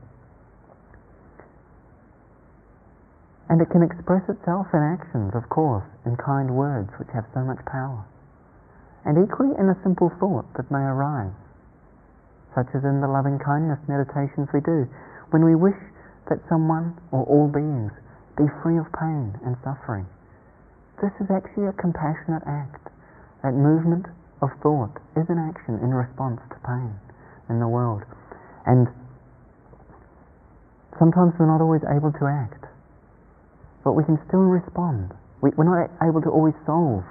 And 3.50 3.62
it 3.62 3.70
can 3.70 3.84
express 3.84 4.28
itself 4.28 4.68
in 4.74 4.82
actions, 4.82 5.32
of 5.36 5.48
course, 5.50 5.86
in 6.06 6.18
kind 6.18 6.52
words 6.52 6.90
which 6.98 7.08
have 7.14 7.26
so 7.34 7.42
much 7.42 7.64
power. 7.66 8.04
And 9.08 9.15
equally 9.24 9.56
in 9.56 9.72
a 9.72 9.80
simple 9.88 10.12
thought 10.20 10.52
that 10.60 10.67
may 10.67 10.84
arise, 10.84 11.32
such 12.52 12.67
as 12.76 12.84
in 12.84 13.00
the 13.00 13.08
loving 13.08 13.39
kindness 13.39 13.80
meditations 13.88 14.52
we 14.52 14.60
do, 14.60 14.84
when 15.32 15.48
we 15.48 15.56
wish 15.56 15.80
that 16.28 16.43
someone 16.52 16.91
or 17.15 17.24
all 17.24 17.48
beings 17.48 17.96
be 18.36 18.52
free 18.60 18.76
of 18.76 18.91
pain 18.91 19.32
and 19.48 19.56
suffering. 19.63 20.04
This 21.00 21.15
is 21.24 21.32
actually 21.32 21.72
a 21.72 21.80
compassionate 21.80 22.43
act. 22.43 22.91
That 23.48 23.56
movement 23.56 24.12
of 24.43 24.52
thought 24.60 25.00
is 25.15 25.24
an 25.32 25.39
action 25.39 25.80
in 25.80 25.96
response 25.96 26.43
to 26.52 26.60
pain 26.67 26.91
in 27.48 27.63
the 27.63 27.67
world. 27.72 28.04
And 28.67 28.91
sometimes 31.00 31.32
we're 31.39 31.48
not 31.48 31.63
always 31.63 31.82
able 31.88 32.12
to 32.12 32.28
act, 32.28 32.67
but 33.88 33.96
we 33.96 34.04
can 34.04 34.20
still 34.28 34.43
respond. 34.43 35.15
We, 35.39 35.56
are 35.56 35.63
not 35.63 35.88
able 36.04 36.20
to 36.28 36.30
always 36.30 36.60
solve, 36.67 37.08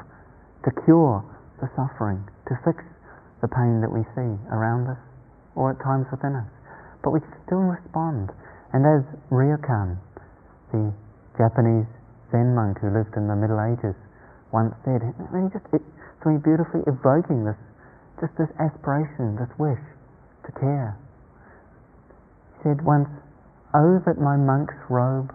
to 0.68 0.70
cure 0.84 1.24
the 1.60 1.68
suffering, 1.76 2.24
to 2.48 2.54
fix 2.64 2.84
the 3.40 3.48
pain 3.48 3.80
that 3.84 3.92
we 3.92 4.02
see 4.16 4.32
around 4.50 4.88
us 4.88 5.00
or 5.54 5.72
at 5.72 5.80
times 5.80 6.06
within 6.10 6.36
us. 6.36 6.48
But 7.04 7.12
we 7.12 7.20
can 7.20 7.36
still 7.44 7.64
respond. 7.64 8.32
And 8.72 8.84
as 8.84 9.04
Ryokan, 9.30 10.00
the 10.72 10.92
Japanese 11.36 11.88
Zen 12.32 12.56
monk 12.56 12.80
who 12.80 12.90
lived 12.90 13.16
in 13.16 13.28
the 13.28 13.36
Middle 13.36 13.60
Ages, 13.60 13.96
once 14.52 14.74
said, 14.84 15.04
I 15.04 15.28
mean, 15.32 15.52
just 15.52 15.64
it, 15.72 15.84
so 16.24 16.32
beautifully 16.40 16.82
evoking 16.88 17.44
this, 17.44 17.58
just 18.20 18.32
this 18.40 18.50
aspiration, 18.58 19.36
this 19.36 19.52
wish 19.60 19.82
to 20.48 20.50
care. 20.56 20.96
He 22.58 22.72
said 22.72 22.84
once, 22.84 23.08
Oh, 23.74 24.00
that 24.06 24.16
my 24.16 24.36
monk's 24.36 24.78
robe 24.88 25.34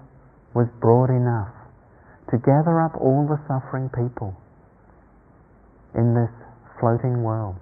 was 0.56 0.68
broad 0.82 1.14
enough 1.14 1.54
to 2.32 2.42
gather 2.42 2.82
up 2.82 2.98
all 2.98 3.28
the 3.30 3.38
suffering 3.46 3.92
people 3.94 4.41
in 5.96 6.14
this 6.16 6.32
floating 6.80 7.24
world. 7.24 7.60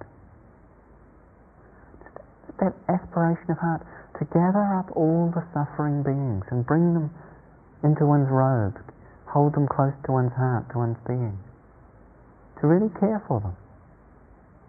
Just 2.04 2.58
that 2.60 2.74
aspiration 2.88 3.52
of 3.52 3.58
heart 3.58 3.82
to 4.20 4.26
gather 4.32 4.64
up 4.78 4.92
all 4.96 5.32
the 5.34 5.44
suffering 5.54 6.04
beings 6.04 6.44
and 6.52 6.66
bring 6.66 6.94
them 6.94 7.10
into 7.84 8.06
one's 8.06 8.28
robe, 8.30 8.76
hold 9.28 9.56
them 9.56 9.68
close 9.68 9.94
to 10.06 10.12
one's 10.12 10.34
heart, 10.34 10.70
to 10.72 10.78
one's 10.78 11.00
being, 11.08 11.40
to 12.60 12.68
really 12.68 12.92
care 13.00 13.24
for 13.28 13.40
them. 13.40 13.56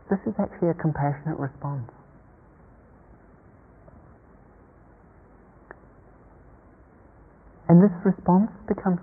This 0.09 0.21
is 0.27 0.35
actually 0.39 0.71
a 0.71 0.79
compassionate 0.79 1.39
response. 1.39 1.91
And 7.69 7.79
this 7.79 7.95
response 8.03 8.51
becomes 8.67 8.99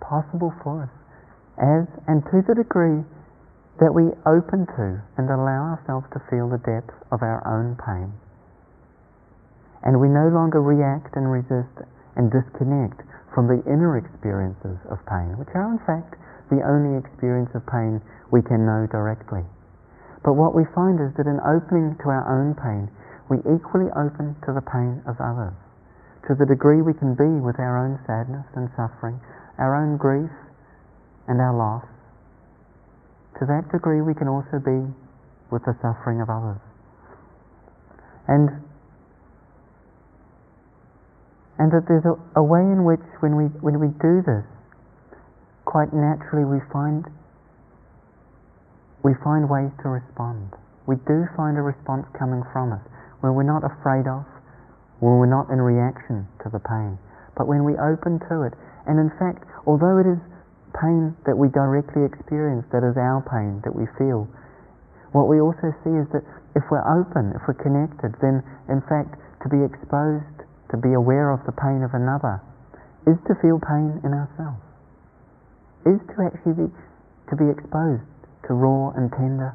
possible 0.00 0.52
for 0.62 0.84
us 0.84 0.92
as 1.56 1.88
and 2.08 2.20
to 2.28 2.44
the 2.44 2.54
degree 2.54 3.00
that 3.80 3.96
we 3.96 4.12
open 4.28 4.68
to 4.76 5.00
and 5.16 5.26
allow 5.32 5.74
ourselves 5.74 6.06
to 6.12 6.22
feel 6.28 6.52
the 6.52 6.60
depth 6.60 6.92
of 7.10 7.24
our 7.24 7.40
own 7.48 7.74
pain. 7.80 8.12
And 9.82 9.96
we 9.98 10.12
no 10.12 10.28
longer 10.28 10.60
react 10.60 11.16
and 11.16 11.32
resist 11.32 11.88
and 12.14 12.28
disconnect 12.28 13.00
from 13.32 13.48
the 13.48 13.64
inner 13.64 13.96
experiences 13.96 14.76
of 14.92 15.00
pain, 15.08 15.40
which 15.40 15.50
are 15.56 15.72
in 15.72 15.80
fact 15.88 16.20
the 16.52 16.60
only 16.60 17.00
experience 17.00 17.50
of 17.56 17.64
pain 17.64 18.04
we 18.28 18.44
can 18.44 18.68
know 18.68 18.84
directly. 18.92 19.42
But 20.22 20.36
what 20.36 20.52
we 20.52 20.68
find 20.76 21.00
is 21.00 21.16
that 21.16 21.26
in 21.26 21.40
opening 21.40 21.96
to 22.04 22.06
our 22.12 22.28
own 22.28 22.52
pain, 22.52 22.92
we 23.32 23.40
equally 23.48 23.88
open 23.96 24.36
to 24.44 24.52
the 24.52 24.62
pain 24.62 25.00
of 25.08 25.16
others 25.16 25.56
to 26.30 26.38
the 26.38 26.46
degree 26.46 26.78
we 26.78 26.94
can 26.94 27.18
be 27.18 27.26
with 27.42 27.58
our 27.58 27.74
own 27.74 27.98
sadness 28.06 28.46
and 28.54 28.70
suffering, 28.78 29.18
our 29.58 29.74
own 29.74 29.96
grief 29.98 30.30
and 31.26 31.42
our 31.42 31.50
loss, 31.50 31.82
to 33.40 33.48
that 33.48 33.64
degree 33.72 34.04
we 34.04 34.12
can 34.12 34.28
also 34.28 34.60
be 34.60 34.84
with 35.50 35.64
the 35.64 35.72
suffering 35.80 36.20
of 36.20 36.28
others. 36.28 36.60
And 38.28 38.48
and 41.58 41.68
that 41.72 41.84
there's 41.88 42.04
a, 42.04 42.16
a 42.40 42.44
way 42.44 42.60
in 42.60 42.84
which 42.84 43.04
when 43.20 43.36
we 43.36 43.48
when 43.64 43.80
we 43.80 43.88
do 44.00 44.20
this, 44.22 44.44
quite 45.64 45.92
naturally 45.92 46.44
we 46.44 46.60
find 46.68 47.08
we 49.02 49.16
find 49.24 49.48
ways 49.48 49.72
to 49.82 49.88
respond. 49.88 50.52
We 50.84 51.00
do 51.08 51.24
find 51.36 51.56
a 51.56 51.64
response 51.64 52.04
coming 52.12 52.44
from 52.52 52.76
us 52.76 52.84
when 53.24 53.32
we're 53.32 53.48
not 53.48 53.64
afraid 53.64 54.04
of, 54.04 54.24
when 55.00 55.16
we're 55.16 55.32
not 55.32 55.48
in 55.48 55.60
reaction 55.60 56.28
to 56.44 56.52
the 56.52 56.60
pain, 56.60 57.00
but 57.36 57.48
when 57.48 57.64
we 57.64 57.72
open 57.80 58.20
to 58.28 58.44
it. 58.44 58.52
And 58.84 59.00
in 59.00 59.08
fact, 59.16 59.44
although 59.64 59.96
it 59.96 60.08
is 60.08 60.20
pain 60.76 61.16
that 61.26 61.36
we 61.36 61.48
directly 61.50 62.04
experience, 62.04 62.66
that 62.72 62.86
is 62.86 62.96
our 62.96 63.22
pain 63.26 63.60
that 63.64 63.74
we 63.74 63.86
feel, 63.98 64.28
what 65.12 65.26
we 65.26 65.42
also 65.42 65.74
see 65.82 65.94
is 65.98 66.06
that 66.14 66.22
if 66.54 66.62
we're 66.70 66.86
open, 66.86 67.34
if 67.34 67.42
we're 67.46 67.58
connected, 67.58 68.14
then 68.22 68.42
in 68.70 68.78
fact 68.86 69.18
to 69.42 69.48
be 69.50 69.58
exposed, 69.62 70.46
to 70.70 70.76
be 70.78 70.94
aware 70.94 71.34
of 71.34 71.42
the 71.46 71.54
pain 71.54 71.82
of 71.82 71.94
another, 71.94 72.38
is 73.10 73.18
to 73.26 73.34
feel 73.42 73.58
pain 73.58 73.98
in 74.06 74.14
ourselves, 74.14 74.62
is 75.86 75.98
to 76.14 76.16
actually 76.22 76.54
be, 76.54 76.68
to 77.30 77.34
be 77.34 77.50
exposed 77.50 78.06
to 78.46 78.54
raw 78.54 78.94
and 78.94 79.10
tender 79.10 79.54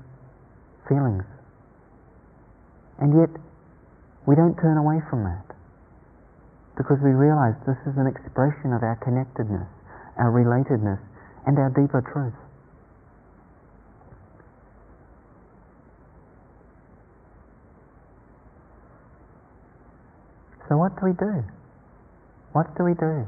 feelings. 0.88 1.24
And 3.00 3.16
yet, 3.16 3.32
we 4.28 4.36
don't 4.36 4.56
turn 4.60 4.76
away 4.76 5.00
from 5.08 5.24
that 5.24 5.46
because 6.76 7.00
we 7.00 7.16
realize 7.16 7.56
this 7.64 7.80
is 7.88 7.96
an 7.96 8.08
expression 8.08 8.76
of 8.76 8.84
our 8.84 9.00
connectedness, 9.00 9.68
our 10.18 10.32
relatedness, 10.32 11.00
and 11.46 11.58
our 11.58 11.70
deeper 11.70 12.02
truth. 12.02 12.34
So, 20.68 20.78
what 20.78 20.98
do 21.00 21.06
we 21.06 21.14
do? 21.14 21.44
What 22.54 22.76
do 22.78 22.84
we 22.84 22.94
do 22.96 23.28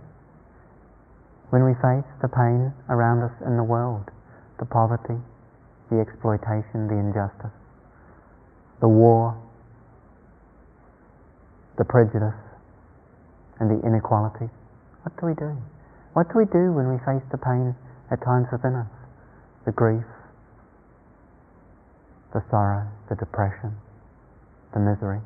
when 1.50 1.64
we 1.64 1.74
face 1.76 2.08
the 2.22 2.28
pain 2.28 2.74
around 2.90 3.22
us 3.24 3.32
in 3.46 3.58
the 3.58 3.64
world, 3.64 4.10
the 4.60 4.66
poverty, 4.66 5.22
the 5.92 6.00
exploitation, 6.00 6.88
the 6.88 6.98
injustice, 6.98 7.54
the 8.82 8.88
war, 8.88 9.38
the 11.78 11.86
prejudice, 11.86 12.40
and 13.60 13.70
the 13.70 13.86
inequality? 13.86 14.50
What 15.04 15.16
do 15.20 15.28
we 15.28 15.34
do? 15.36 15.56
What 16.18 16.34
do 16.34 16.40
we 16.42 16.50
do 16.50 16.74
when 16.74 16.90
we 16.90 16.98
face 17.06 17.22
the 17.30 17.38
pain 17.38 17.76
at 18.10 18.26
times 18.26 18.48
within 18.52 18.74
us? 18.74 18.90
The 19.70 19.72
grief, 19.72 20.02
the 22.34 22.42
sorrow, 22.50 22.90
the 23.08 23.14
depression, 23.14 23.78
the 24.74 24.80
misery, 24.80 25.22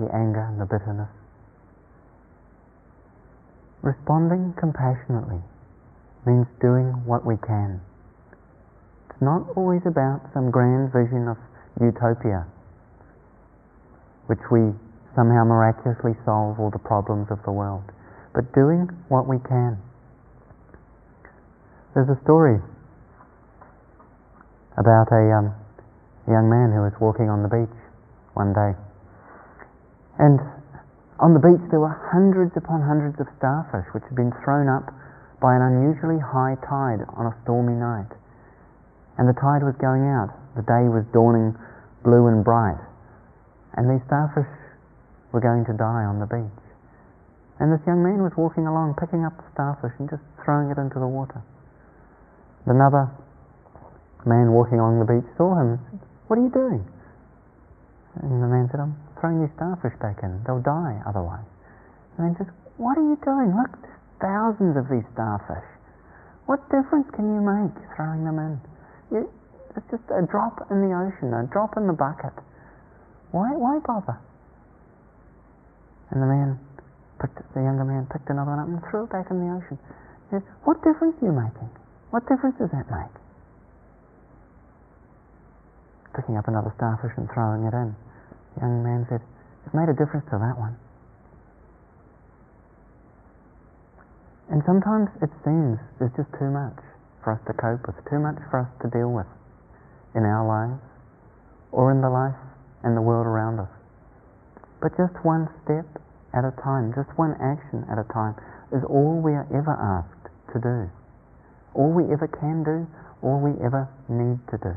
the 0.00 0.08
anger 0.08 0.40
and 0.40 0.58
the 0.58 0.64
bitterness. 0.64 1.12
Responding 3.82 4.54
compassionately 4.56 5.44
means 6.24 6.46
doing 6.62 7.04
what 7.04 7.26
we 7.26 7.36
can. 7.36 7.82
It's 9.10 9.20
not 9.20 9.52
always 9.54 9.84
about 9.84 10.32
some 10.32 10.50
grand 10.50 10.96
vision 10.96 11.28
of 11.28 11.36
utopia, 11.78 12.46
which 14.32 14.48
we 14.50 14.72
somehow 15.14 15.44
miraculously 15.44 16.16
solve 16.24 16.58
all 16.58 16.70
the 16.70 16.80
problems 16.80 17.28
of 17.30 17.44
the 17.44 17.52
world, 17.52 17.84
but 18.32 18.48
doing 18.54 18.88
what 19.12 19.28
we 19.28 19.36
can. 19.44 19.76
There's 21.90 22.06
a 22.06 22.22
story 22.22 22.62
about 24.78 25.10
a 25.10 25.24
um, 25.34 25.50
young 26.30 26.46
man 26.46 26.70
who 26.70 26.86
was 26.86 26.94
walking 27.02 27.26
on 27.26 27.42
the 27.42 27.50
beach 27.50 27.76
one 28.38 28.54
day. 28.54 28.78
And 30.22 30.38
on 31.18 31.34
the 31.34 31.42
beach 31.42 31.58
there 31.74 31.82
were 31.82 31.90
hundreds 32.14 32.54
upon 32.54 32.86
hundreds 32.86 33.18
of 33.18 33.26
starfish 33.42 33.90
which 33.90 34.06
had 34.06 34.14
been 34.14 34.30
thrown 34.46 34.70
up 34.70 34.86
by 35.42 35.58
an 35.58 35.66
unusually 35.66 36.22
high 36.22 36.54
tide 36.62 37.02
on 37.18 37.26
a 37.26 37.34
stormy 37.42 37.74
night. 37.74 38.14
And 39.18 39.26
the 39.26 39.34
tide 39.34 39.66
was 39.66 39.74
going 39.82 40.06
out. 40.06 40.30
The 40.54 40.62
day 40.62 40.86
was 40.86 41.02
dawning 41.10 41.58
blue 42.06 42.30
and 42.30 42.46
bright. 42.46 42.78
And 43.74 43.90
these 43.90 44.06
starfish 44.06 44.46
were 45.34 45.42
going 45.42 45.66
to 45.66 45.74
die 45.74 46.06
on 46.06 46.22
the 46.22 46.30
beach. 46.30 46.62
And 47.58 47.74
this 47.74 47.82
young 47.82 48.06
man 48.06 48.22
was 48.22 48.32
walking 48.38 48.70
along, 48.70 48.94
picking 48.94 49.26
up 49.26 49.34
the 49.34 49.50
starfish 49.50 49.98
and 49.98 50.06
just 50.06 50.22
throwing 50.46 50.70
it 50.70 50.78
into 50.78 51.02
the 51.02 51.10
water. 51.10 51.42
Another 52.66 53.08
man 54.26 54.52
walking 54.52 54.78
along 54.78 55.00
the 55.00 55.08
beach 55.08 55.28
saw 55.36 55.56
him 55.56 55.76
and 55.76 55.80
said, 55.88 56.00
What 56.28 56.36
are 56.36 56.44
you 56.44 56.52
doing? 56.52 56.84
And 58.20 58.42
the 58.42 58.50
man 58.50 58.68
said, 58.68 58.80
I'm 58.80 58.96
throwing 59.16 59.40
these 59.40 59.54
starfish 59.56 59.96
back 60.02 60.20
in. 60.22 60.42
They'll 60.44 60.60
die 60.60 61.00
otherwise. 61.08 61.46
And 62.18 62.28
then 62.28 62.32
says, 62.36 62.52
What 62.76 63.00
are 63.00 63.06
you 63.06 63.16
doing? 63.24 63.56
Look, 63.56 63.72
there's 63.80 64.02
thousands 64.20 64.76
of 64.76 64.92
these 64.92 65.06
starfish. 65.16 65.64
What 66.44 66.60
difference 66.68 67.08
can 67.14 67.32
you 67.32 67.40
make 67.40 67.72
throwing 67.96 68.28
them 68.28 68.36
in? 68.36 68.60
You, 69.08 69.30
it's 69.76 69.86
just 69.88 70.04
a 70.10 70.26
drop 70.26 70.66
in 70.68 70.82
the 70.84 70.92
ocean, 70.92 71.32
a 71.32 71.46
drop 71.46 71.78
in 71.78 71.86
the 71.86 71.96
bucket. 71.96 72.34
Why, 73.30 73.54
why 73.54 73.78
bother? 73.86 74.18
And 76.10 76.20
the 76.20 76.26
man, 76.26 76.58
picked, 77.22 77.38
the 77.54 77.62
younger 77.62 77.86
man, 77.86 78.10
picked 78.10 78.28
another 78.28 78.50
one 78.50 78.58
up 78.58 78.66
and 78.66 78.82
threw 78.90 79.06
it 79.06 79.14
back 79.14 79.30
in 79.30 79.38
the 79.38 79.48
ocean. 79.54 79.78
He 80.28 80.36
said, 80.36 80.44
What 80.66 80.82
difference 80.82 81.14
are 81.22 81.26
you 81.26 81.32
making? 81.32 81.70
What 82.10 82.26
difference 82.26 82.58
does 82.58 82.70
that 82.74 82.90
make? 82.90 83.14
Picking 86.14 86.36
up 86.36 86.48
another 86.50 86.74
starfish 86.74 87.14
and 87.16 87.30
throwing 87.30 87.62
it 87.62 87.74
in. 87.74 87.94
The 88.54 88.66
young 88.66 88.82
man 88.82 89.06
said, 89.08 89.22
It's 89.64 89.74
made 89.74 89.86
a 89.86 89.94
difference 89.94 90.26
to 90.34 90.38
that 90.42 90.58
one. 90.58 90.74
And 94.50 94.62
sometimes 94.66 95.06
it 95.22 95.30
seems 95.46 95.78
there's 96.02 96.10
just 96.18 96.34
too 96.34 96.50
much 96.50 96.82
for 97.22 97.38
us 97.38 97.40
to 97.46 97.54
cope 97.54 97.86
with, 97.86 97.94
too 98.10 98.18
much 98.18 98.42
for 98.50 98.66
us 98.66 98.70
to 98.82 98.90
deal 98.90 99.14
with 99.14 99.30
in 100.18 100.26
our 100.26 100.42
lives 100.42 100.82
or 101.70 101.94
in 101.94 102.02
the 102.02 102.10
life 102.10 102.34
and 102.82 102.96
the 102.96 103.02
world 103.02 103.30
around 103.30 103.62
us. 103.62 103.70
But 104.82 104.98
just 104.98 105.14
one 105.22 105.46
step 105.62 105.86
at 106.34 106.42
a 106.42 106.50
time, 106.58 106.90
just 106.90 107.14
one 107.14 107.38
action 107.38 107.86
at 107.86 108.02
a 108.02 108.06
time, 108.10 108.34
is 108.74 108.82
all 108.82 109.22
we 109.22 109.30
are 109.38 109.46
ever 109.54 109.78
asked 109.78 110.26
to 110.50 110.58
do 110.58 110.90
all 111.74 111.92
we 111.92 112.04
ever 112.12 112.26
can 112.26 112.64
do, 112.64 112.86
all 113.22 113.40
we 113.40 113.52
ever 113.64 113.88
need 114.08 114.38
to 114.50 114.58
do. 114.58 114.74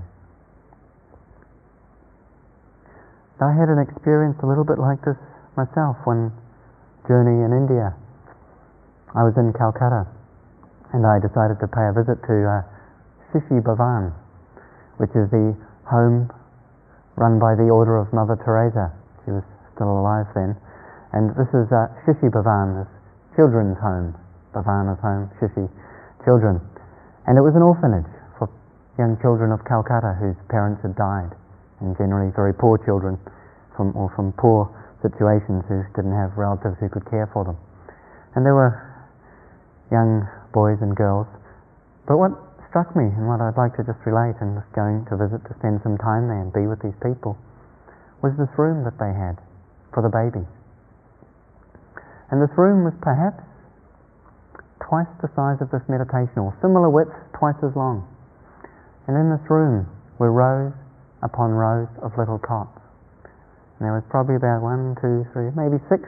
I 3.44 3.52
had 3.52 3.68
an 3.68 3.80
experience 3.84 4.40
a 4.40 4.48
little 4.48 4.64
bit 4.64 4.80
like 4.80 5.04
this 5.04 5.20
myself 5.60 6.00
when 6.08 6.32
journey 7.08 7.44
in 7.44 7.52
India. 7.52 7.92
I 9.12 9.28
was 9.28 9.36
in 9.36 9.52
Calcutta 9.52 10.08
and 10.96 11.04
I 11.04 11.20
decided 11.20 11.60
to 11.60 11.68
pay 11.68 11.84
a 11.84 11.94
visit 11.94 12.24
to 12.24 12.36
uh, 12.48 12.64
Shishu 13.30 13.60
Bhavan, 13.60 14.16
which 14.98 15.12
is 15.12 15.28
the 15.28 15.58
home 15.90 16.32
run 17.18 17.38
by 17.38 17.54
the 17.60 17.68
Order 17.68 18.00
of 18.00 18.14
Mother 18.14 18.40
Teresa. 18.40 18.96
She 19.26 19.32
was 19.36 19.44
still 19.76 19.92
alive 19.92 20.32
then. 20.34 20.56
And 21.12 21.36
this 21.36 21.50
is 21.52 21.68
uh, 21.68 21.92
Shishu 22.08 22.32
Bhavan, 22.32 22.80
this 22.86 22.92
children's 23.36 23.78
home. 23.84 24.16
Bhavana's 24.56 25.02
home, 25.02 25.30
Shishu, 25.42 25.68
children. 26.24 26.62
And 27.28 27.40
it 27.40 27.44
was 27.44 27.56
an 27.56 27.64
orphanage 27.64 28.10
for 28.38 28.52
young 29.00 29.16
children 29.24 29.52
of 29.52 29.64
Calcutta 29.64 30.20
whose 30.20 30.36
parents 30.52 30.84
had 30.84 30.96
died, 30.96 31.32
and 31.80 31.96
generally 31.96 32.32
very 32.36 32.54
poor 32.54 32.78
children 32.84 33.20
from, 33.76 33.96
or 33.96 34.12
from 34.16 34.34
poor 34.36 34.68
situations 35.02 35.64
who 35.68 35.84
didn't 35.96 36.16
have 36.16 36.36
relatives 36.36 36.76
who 36.80 36.90
could 36.90 37.08
care 37.08 37.28
for 37.32 37.44
them. 37.44 37.58
And 38.36 38.46
there 38.46 38.56
were 38.56 38.76
young 39.92 40.28
boys 40.52 40.80
and 40.82 40.96
girls. 40.96 41.28
But 42.08 42.18
what 42.18 42.32
struck 42.74 42.96
me 42.96 43.06
and 43.06 43.30
what 43.30 43.38
I'd 43.40 43.56
like 43.56 43.78
to 43.78 43.86
just 43.86 44.02
relate 44.04 44.36
and 44.42 44.58
just 44.58 44.72
going 44.74 45.06
to 45.08 45.16
visit 45.16 45.46
to 45.46 45.54
spend 45.62 45.86
some 45.86 46.02
time 46.02 46.26
there 46.26 46.42
and 46.42 46.50
be 46.50 46.66
with 46.66 46.82
these 46.82 46.98
people 47.06 47.38
was 48.26 48.34
this 48.40 48.50
room 48.58 48.84
that 48.84 48.98
they 48.98 49.14
had 49.14 49.38
for 49.94 50.02
the 50.02 50.10
babies. 50.10 50.50
And 52.32 52.42
this 52.42 52.50
room 52.58 52.82
was 52.82 52.98
perhaps 52.98 53.46
twice 54.94 55.10
the 55.26 55.34
size 55.34 55.58
of 55.58 55.74
this 55.74 55.82
meditation 55.90 56.38
or 56.38 56.54
similar 56.62 56.86
width, 56.86 57.10
twice 57.34 57.58
as 57.66 57.74
long. 57.74 58.06
And 59.10 59.18
in 59.18 59.34
this 59.34 59.42
room 59.50 59.90
were 60.22 60.30
rows 60.30 60.70
upon 61.26 61.50
rows 61.50 61.90
of 62.06 62.14
little 62.14 62.38
cots. 62.38 62.78
And 63.26 63.90
there 63.90 63.98
was 63.98 64.06
probably 64.14 64.38
about 64.38 64.62
one, 64.62 64.94
two, 65.02 65.26
three, 65.34 65.50
maybe 65.58 65.82
six 65.90 66.06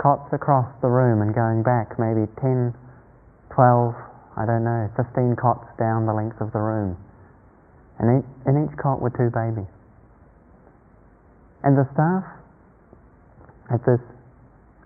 cots 0.00 0.32
across 0.32 0.72
the 0.80 0.88
room 0.88 1.20
and 1.20 1.36
going 1.36 1.60
back 1.60 2.00
maybe 2.00 2.24
10, 2.40 2.72
12, 3.52 3.92
I 4.40 4.48
don't 4.48 4.64
know, 4.64 4.88
15 4.96 5.36
cots 5.36 5.68
down 5.76 6.08
the 6.08 6.16
length 6.16 6.40
of 6.40 6.48
the 6.56 6.64
room. 6.64 6.96
And 8.00 8.24
in 8.48 8.56
each 8.56 8.72
cot 8.80 9.04
were 9.04 9.12
two 9.12 9.28
babies. 9.28 9.68
And 11.60 11.76
the 11.76 11.84
staff 11.92 12.24
at 13.68 13.84
this 13.84 14.00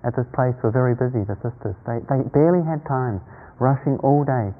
at 0.02 0.14
this 0.18 0.26
place 0.34 0.54
were 0.62 0.74
very 0.74 0.94
busy, 0.98 1.22
the 1.22 1.38
sisters. 1.38 1.78
They, 1.86 2.02
they 2.10 2.20
barely 2.34 2.62
had 2.66 2.82
time, 2.86 3.22
rushing 3.62 3.98
all 4.02 4.26
day 4.26 4.50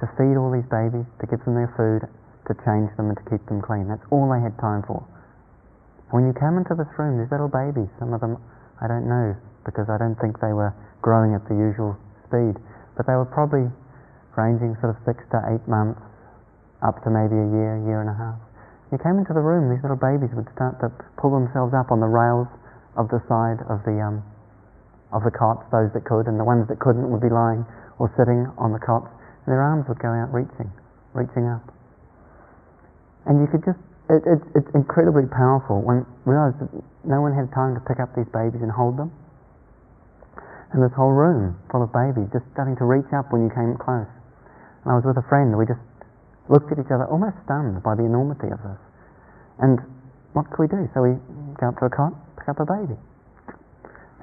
to 0.00 0.04
feed 0.16 0.36
all 0.36 0.52
these 0.52 0.68
babies, 0.68 1.08
to 1.20 1.24
give 1.28 1.40
them 1.44 1.56
their 1.56 1.72
food, 1.76 2.04
to 2.48 2.52
change 2.64 2.88
them 2.96 3.12
and 3.12 3.16
to 3.20 3.26
keep 3.28 3.40
them 3.48 3.60
clean. 3.60 3.88
That's 3.88 4.04
all 4.12 4.28
they 4.28 4.40
had 4.40 4.56
time 4.60 4.84
for. 4.84 5.04
When 6.10 6.26
you 6.26 6.34
come 6.34 6.58
into 6.58 6.74
this 6.74 6.90
room, 6.98 7.20
these 7.20 7.30
little 7.30 7.52
babies, 7.52 7.88
some 8.00 8.12
of 8.12 8.20
them 8.20 8.40
I 8.80 8.88
don't 8.88 9.06
know 9.06 9.36
because 9.64 9.92
I 9.92 10.00
don't 10.00 10.16
think 10.16 10.40
they 10.40 10.56
were 10.56 10.72
growing 11.04 11.36
at 11.36 11.44
the 11.48 11.54
usual 11.54 11.96
speed, 12.24 12.56
but 12.96 13.04
they 13.04 13.12
were 13.12 13.28
probably 13.28 13.68
ranging 14.36 14.72
sort 14.80 14.96
of 14.96 14.98
six 15.04 15.20
to 15.36 15.38
eight 15.52 15.64
months 15.68 16.00
up 16.80 16.96
to 17.04 17.12
maybe 17.12 17.36
a 17.36 17.48
year, 17.52 17.76
year 17.84 18.00
and 18.00 18.08
a 18.08 18.16
half. 18.16 18.40
You 18.88 18.98
came 18.98 19.20
into 19.20 19.36
the 19.36 19.44
room, 19.44 19.68
these 19.68 19.84
little 19.84 20.00
babies 20.00 20.32
would 20.32 20.48
start 20.56 20.80
to 20.80 20.88
pull 21.20 21.30
themselves 21.30 21.76
up 21.76 21.92
on 21.92 22.00
the 22.00 22.08
rails 22.08 22.48
of 22.96 23.06
the 23.12 23.20
side 23.28 23.60
of 23.68 23.84
the 23.84 24.00
um, 24.00 24.24
of 25.10 25.26
the 25.26 25.34
cots, 25.34 25.66
those 25.74 25.90
that 25.92 26.06
could, 26.06 26.30
and 26.30 26.38
the 26.38 26.46
ones 26.46 26.70
that 26.70 26.78
couldn't 26.78 27.10
would 27.10 27.22
be 27.22 27.30
lying 27.30 27.66
or 27.98 28.06
sitting 28.14 28.46
on 28.56 28.70
the 28.70 28.78
cots, 28.78 29.10
and 29.44 29.50
their 29.50 29.62
arms 29.62 29.84
would 29.90 29.98
go 29.98 30.10
out 30.10 30.30
reaching, 30.30 30.70
reaching 31.12 31.50
up. 31.50 31.66
And 33.26 33.42
you 33.42 33.48
could 33.50 33.66
just, 33.66 33.80
it, 34.08 34.22
it, 34.24 34.40
it's 34.54 34.72
incredibly 34.72 35.26
powerful 35.26 35.82
when 35.82 36.06
realize 36.24 36.54
that 36.62 36.70
no 37.04 37.20
one 37.20 37.34
had 37.34 37.50
time 37.52 37.74
to 37.74 37.82
pick 37.84 37.98
up 37.98 38.14
these 38.14 38.28
babies 38.30 38.62
and 38.62 38.70
hold 38.70 38.96
them. 38.96 39.10
And 40.70 40.78
this 40.78 40.94
whole 40.94 41.12
room 41.12 41.58
full 41.74 41.82
of 41.82 41.90
babies 41.90 42.30
just 42.30 42.46
starting 42.54 42.78
to 42.78 42.86
reach 42.86 43.10
up 43.10 43.34
when 43.34 43.42
you 43.42 43.50
came 43.50 43.74
close. 43.74 44.08
And 44.86 44.88
I 44.88 44.94
was 44.94 45.04
with 45.04 45.18
a 45.18 45.26
friend, 45.26 45.50
and 45.50 45.58
we 45.58 45.66
just 45.66 45.82
looked 46.46 46.70
at 46.70 46.78
each 46.78 46.90
other 46.94 47.10
almost 47.10 47.36
stunned 47.42 47.82
by 47.82 47.98
the 47.98 48.06
enormity 48.06 48.48
of 48.54 48.62
this. 48.62 48.80
And 49.58 49.82
what 50.32 50.46
could 50.54 50.62
we 50.62 50.68
do? 50.70 50.86
So 50.94 51.02
we 51.02 51.18
go 51.58 51.74
up 51.74 51.76
to 51.82 51.90
a 51.90 51.92
cot, 51.92 52.14
pick 52.38 52.48
up 52.48 52.62
a 52.62 52.66
baby 52.66 52.96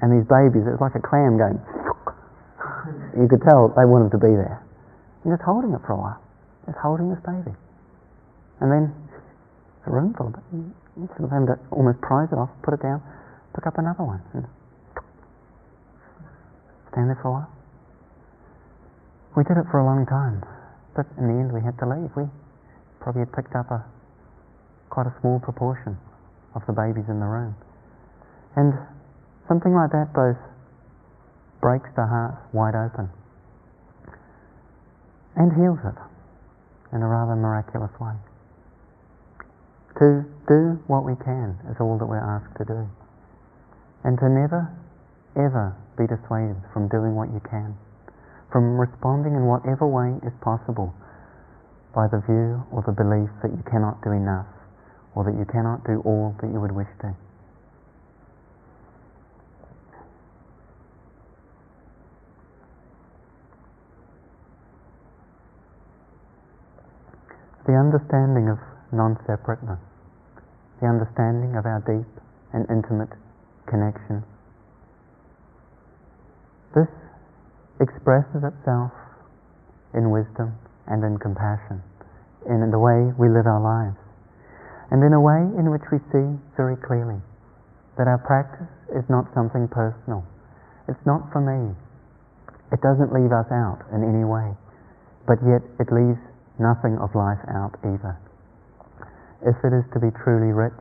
and 0.00 0.14
these 0.14 0.26
babies, 0.26 0.66
it 0.66 0.72
was 0.74 0.82
like 0.82 0.94
a 0.94 1.02
clam 1.02 1.38
going. 1.38 1.58
You 3.18 3.26
could 3.26 3.42
tell 3.42 3.72
they 3.74 3.84
wanted 3.84 4.14
to 4.14 4.20
be 4.20 4.30
there. 4.30 4.62
And 5.24 5.34
just 5.34 5.42
holding 5.42 5.74
it 5.74 5.82
for 5.82 5.92
a 5.92 6.00
while, 6.00 6.20
just 6.66 6.78
holding 6.78 7.10
this 7.10 7.20
baby, 7.26 7.50
and 8.62 8.70
then 8.70 8.94
a 9.86 9.90
room 9.90 10.14
full 10.14 10.28
of 10.30 10.34
it. 10.38 10.44
You 10.52 11.06
sort 11.18 11.26
of 11.26 11.30
having 11.30 11.50
to 11.50 11.58
almost 11.70 12.00
prize 12.00 12.30
it 12.30 12.38
off, 12.38 12.50
put 12.62 12.74
it 12.74 12.82
down, 12.82 13.02
pick 13.54 13.66
up 13.66 13.78
another 13.78 14.04
one, 14.04 14.22
and 14.34 14.46
stand 16.90 17.10
there 17.10 17.18
for 17.22 17.28
a 17.28 17.34
while. 17.42 17.50
We 19.36 19.44
did 19.44 19.58
it 19.58 19.66
for 19.70 19.78
a 19.78 19.86
long 19.86 20.06
time, 20.06 20.42
but 20.94 21.06
in 21.18 21.26
the 21.26 21.36
end 21.38 21.52
we 21.52 21.60
had 21.62 21.78
to 21.78 21.86
leave. 21.86 22.10
We 22.16 22.26
probably 23.00 23.22
had 23.26 23.32
picked 23.34 23.54
up 23.54 23.70
a 23.70 23.84
quite 24.90 25.06
a 25.06 25.14
small 25.20 25.38
proportion 25.38 25.98
of 26.54 26.62
the 26.66 26.72
babies 26.72 27.06
in 27.08 27.20
the 27.20 27.26
room. 27.26 27.54
And 28.56 28.74
something 29.48 29.72
like 29.72 29.90
that 29.90 30.12
both 30.12 30.36
breaks 31.60 31.88
the 31.96 32.06
heart 32.06 32.36
wide 32.52 32.76
open 32.76 33.10
and 35.34 35.50
heals 35.56 35.80
it 35.82 35.98
in 36.92 37.02
a 37.02 37.08
rather 37.08 37.34
miraculous 37.34 37.92
way. 37.98 38.14
To 39.98 40.22
do 40.46 40.78
what 40.86 41.02
we 41.02 41.16
can 41.24 41.58
is 41.70 41.76
all 41.80 41.98
that 41.98 42.06
we're 42.06 42.22
asked 42.22 42.54
to 42.58 42.64
do. 42.64 42.86
And 44.04 44.18
to 44.18 44.28
never, 44.30 44.70
ever 45.34 45.74
be 45.98 46.06
dissuaded 46.06 46.58
from 46.72 46.86
doing 46.88 47.14
what 47.14 47.30
you 47.34 47.42
can, 47.50 47.74
from 48.52 48.78
responding 48.78 49.34
in 49.34 49.46
whatever 49.46 49.86
way 49.86 50.18
is 50.22 50.34
possible 50.40 50.94
by 51.94 52.06
the 52.06 52.22
view 52.26 52.62
or 52.70 52.82
the 52.86 52.94
belief 52.94 53.30
that 53.42 53.50
you 53.50 53.62
cannot 53.66 54.02
do 54.02 54.10
enough 54.10 54.46
or 55.14 55.24
that 55.24 55.34
you 55.34 55.46
cannot 55.50 55.82
do 55.82 56.02
all 56.06 56.34
that 56.40 56.50
you 56.52 56.60
would 56.60 56.72
wish 56.72 56.90
to. 57.02 57.14
The 67.68 67.76
understanding 67.76 68.48
of 68.48 68.56
non-separateness, 68.96 69.76
the 70.80 70.88
understanding 70.88 71.52
of 71.52 71.68
our 71.68 71.84
deep 71.84 72.08
and 72.56 72.64
intimate 72.72 73.12
connection. 73.68 74.24
This 76.72 76.88
expresses 77.76 78.40
itself 78.40 78.88
in 79.92 80.08
wisdom 80.08 80.56
and 80.88 81.04
in 81.04 81.20
compassion, 81.20 81.84
in 82.48 82.64
the 82.72 82.80
way 82.80 83.12
we 83.20 83.28
live 83.28 83.44
our 83.44 83.60
lives, 83.60 84.00
and 84.88 85.04
in 85.04 85.12
a 85.12 85.20
way 85.20 85.44
in 85.60 85.68
which 85.68 85.84
we 85.92 86.00
see 86.08 86.40
very 86.56 86.80
clearly 86.80 87.20
that 88.00 88.08
our 88.08 88.16
practice 88.24 88.72
is 88.96 89.04
not 89.12 89.28
something 89.36 89.68
personal. 89.68 90.24
It's 90.88 91.04
not 91.04 91.28
for 91.36 91.44
me. 91.44 91.76
It 92.72 92.80
doesn't 92.80 93.12
leave 93.12 93.36
us 93.36 93.52
out 93.52 93.84
in 93.92 94.00
any 94.08 94.24
way, 94.24 94.56
but 95.28 95.36
yet 95.44 95.60
it 95.76 95.92
leaves 95.92 96.16
nothing 96.58 96.98
of 96.98 97.14
life 97.14 97.38
out 97.48 97.74
either. 97.82 98.18
If 99.42 99.56
it 99.64 99.72
is 99.72 99.84
to 99.94 100.00
be 100.00 100.10
truly 100.22 100.52
rich, 100.52 100.78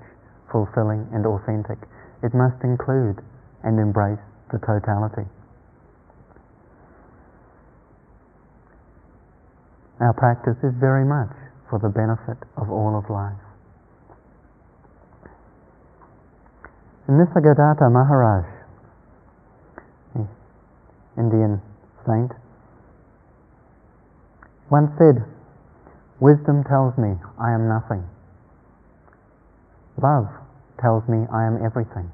fulfilling, 0.52 1.08
and 1.14 1.26
authentic, 1.26 1.78
it 2.24 2.34
must 2.34 2.64
include 2.64 3.22
and 3.64 3.80
embrace 3.80 4.22
the 4.52 4.58
totality. 4.60 5.30
Our 10.00 10.14
practice 10.14 10.58
is 10.64 10.74
very 10.80 11.06
much 11.06 11.34
for 11.70 11.80
the 11.80 11.90
benefit 11.90 12.38
of 12.56 12.70
all 12.70 12.98
of 12.98 13.10
life. 13.10 13.34
Nisargadatta 17.10 17.92
Maharaj, 17.92 18.46
Indian 21.18 21.62
saint, 22.06 22.32
once 24.70 24.92
said, 24.98 25.24
Wisdom 26.20 26.63
tells 26.65 26.97
me 26.97 27.13
I 27.38 27.53
am 27.53 27.70
nothing. 27.70 28.03
Love 30.01 30.30
tells 30.82 31.05
me 31.09 31.26
I 31.30 31.45
am 31.45 31.61
everything. 31.63 32.09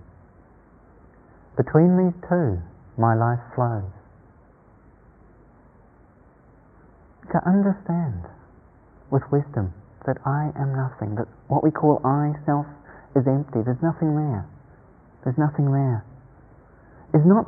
Between 1.55 1.95
these 1.95 2.17
two, 2.27 2.59
my 2.97 3.15
life 3.15 3.39
flows. 3.55 3.87
To 7.31 7.39
understand 7.47 8.27
with 9.09 9.23
wisdom 9.31 9.73
that 10.05 10.17
I 10.25 10.51
am 10.59 10.75
nothing, 10.75 11.15
that 11.15 11.27
what 11.47 11.63
we 11.63 11.71
call 11.71 12.01
I, 12.03 12.35
self, 12.45 12.67
is 13.15 13.23
empty, 13.27 13.63
there's 13.63 13.81
nothing 13.81 14.15
there. 14.15 14.45
There's 15.23 15.37
nothing 15.37 15.71
there. 15.71 16.03
Is 17.13 17.23
not 17.25 17.47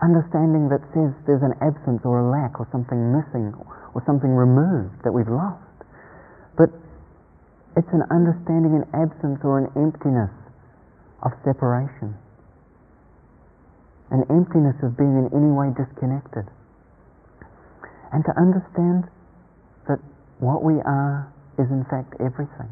understanding 0.00 0.70
that 0.70 0.80
says 0.94 1.12
there's 1.26 1.42
an 1.42 1.54
absence 1.60 2.00
or 2.04 2.24
a 2.24 2.26
lack 2.30 2.58
or 2.58 2.66
something 2.72 3.12
missing 3.12 3.52
or 3.94 4.02
something 4.06 4.30
removed 4.30 5.04
that 5.04 5.12
we've 5.12 5.28
lost. 5.28 5.61
It's 7.74 7.88
an 7.92 8.04
understanding 8.12 8.76
an 8.76 8.84
absence 8.92 9.40
or 9.44 9.56
an 9.56 9.72
emptiness 9.72 10.32
of 11.24 11.32
separation. 11.40 12.12
An 14.12 14.28
emptiness 14.28 14.76
of 14.84 14.92
being 15.00 15.16
in 15.16 15.32
any 15.32 15.48
way 15.48 15.72
disconnected. 15.72 16.44
And 18.12 18.20
to 18.28 18.32
understand 18.36 19.08
that 19.88 20.04
what 20.36 20.60
we 20.60 20.76
are 20.84 21.32
is 21.56 21.64
in 21.72 21.88
fact 21.88 22.12
everything. 22.20 22.68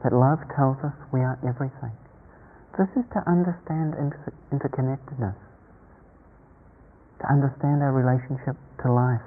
That 0.00 0.16
love 0.16 0.40
tells 0.56 0.80
us 0.80 0.96
we 1.12 1.20
are 1.20 1.36
everything. 1.44 1.92
This 2.80 2.88
is 2.96 3.04
to 3.12 3.20
understand 3.28 3.92
inter- 4.00 4.32
interconnectedness, 4.52 5.36
to 7.20 7.26
understand 7.28 7.84
our 7.84 7.92
relationship 7.92 8.56
to 8.84 8.92
life. 8.92 9.24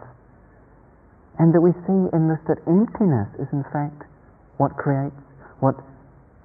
And 1.38 1.54
that 1.54 1.62
we 1.62 1.74
see 1.86 2.02
in 2.18 2.30
this 2.30 2.42
that 2.50 2.66
emptiness 2.66 3.30
is 3.38 3.50
in 3.54 3.62
fact 3.70 4.09
what 4.60 4.76
creates, 4.76 5.16
what 5.64 5.80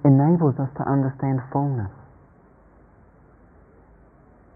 enables 0.07 0.55
us 0.55 0.71
to 0.79 0.83
understand 0.87 1.43
fullness. 1.51 1.91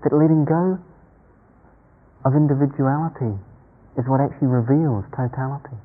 That 0.07 0.16
letting 0.16 0.47
go 0.47 0.80
of 2.24 2.32
individuality 2.39 3.36
is 3.99 4.07
what 4.07 4.24
actually 4.24 4.47
reveals 4.47 5.03
totality. 5.12 5.76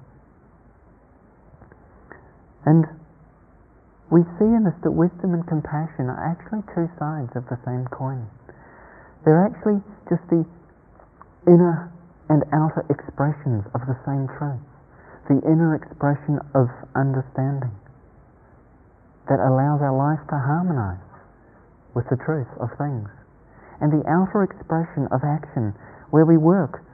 And 2.62 2.86
we 4.06 4.22
see 4.38 4.46
in 4.46 4.62
this 4.62 4.78
that 4.86 4.94
wisdom 4.94 5.34
and 5.34 5.42
compassion 5.42 6.06
are 6.06 6.22
actually 6.22 6.62
two 6.78 6.86
sides 7.02 7.34
of 7.34 7.42
the 7.50 7.58
same 7.66 7.90
coin. 7.90 8.30
They're 9.26 9.42
actually 9.42 9.82
just 10.06 10.22
the 10.30 10.46
inner 11.50 11.90
and 12.30 12.46
outer 12.54 12.86
expressions 12.86 13.66
of 13.74 13.82
the 13.90 13.98
same 14.06 14.30
truth. 14.38 14.62
The 15.28 15.40
inner 15.48 15.74
expression 15.74 16.38
of 16.54 16.68
understanding 16.94 17.72
that 19.28 19.40
allows 19.40 19.80
our 19.80 19.96
life 19.96 20.20
to 20.28 20.36
harmonize 20.36 21.00
with 21.94 22.04
the 22.10 22.20
truth 22.20 22.50
of 22.60 22.68
things. 22.76 23.08
And 23.80 23.90
the 23.90 24.04
outer 24.08 24.44
expression 24.44 25.08
of 25.10 25.24
action 25.24 25.72
where 26.10 26.24
we 26.24 26.36
work 26.36 26.84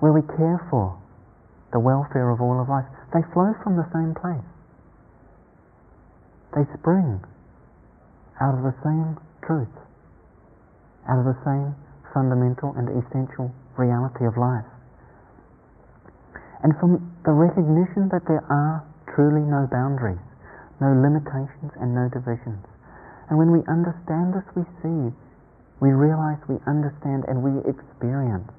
where 0.00 0.12
we 0.12 0.24
care 0.36 0.58
for 0.72 0.96
the 1.72 1.78
welfare 1.78 2.32
of 2.32 2.40
all 2.40 2.60
of 2.60 2.68
life, 2.68 2.88
they 3.12 3.22
flow 3.32 3.52
from 3.62 3.76
the 3.76 3.86
same 3.92 4.16
place. 4.16 4.48
They 6.56 6.66
spring 6.80 7.22
out 8.40 8.58
of 8.58 8.64
the 8.64 8.74
same 8.82 9.20
truth, 9.46 9.70
out 11.06 11.20
of 11.20 11.28
the 11.28 11.38
same 11.44 11.76
fundamental 12.12 12.74
and 12.74 12.88
essential 12.90 13.54
reality 13.76 14.26
of 14.26 14.34
life. 14.36 14.66
And 16.62 16.76
from 16.76 17.00
the 17.24 17.32
recognition 17.32 18.12
that 18.12 18.28
there 18.28 18.44
are 18.52 18.84
truly 19.14 19.40
no 19.40 19.64
boundaries, 19.64 20.20
no 20.80 20.92
limitations, 20.92 21.72
and 21.80 21.94
no 21.96 22.08
divisions. 22.12 22.64
And 23.28 23.38
when 23.38 23.48
we 23.48 23.64
understand 23.64 24.36
this, 24.36 24.44
we 24.52 24.64
see, 24.84 25.14
we 25.80 25.96
realize, 25.96 26.36
we 26.48 26.60
understand, 26.68 27.24
and 27.28 27.40
we 27.40 27.64
experience 27.64 28.50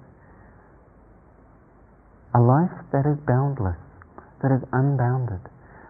a 2.34 2.42
life 2.42 2.74
that 2.92 3.06
is 3.06 3.20
boundless, 3.28 3.78
that 4.42 4.50
is 4.50 4.64
unbounded. 4.74 5.42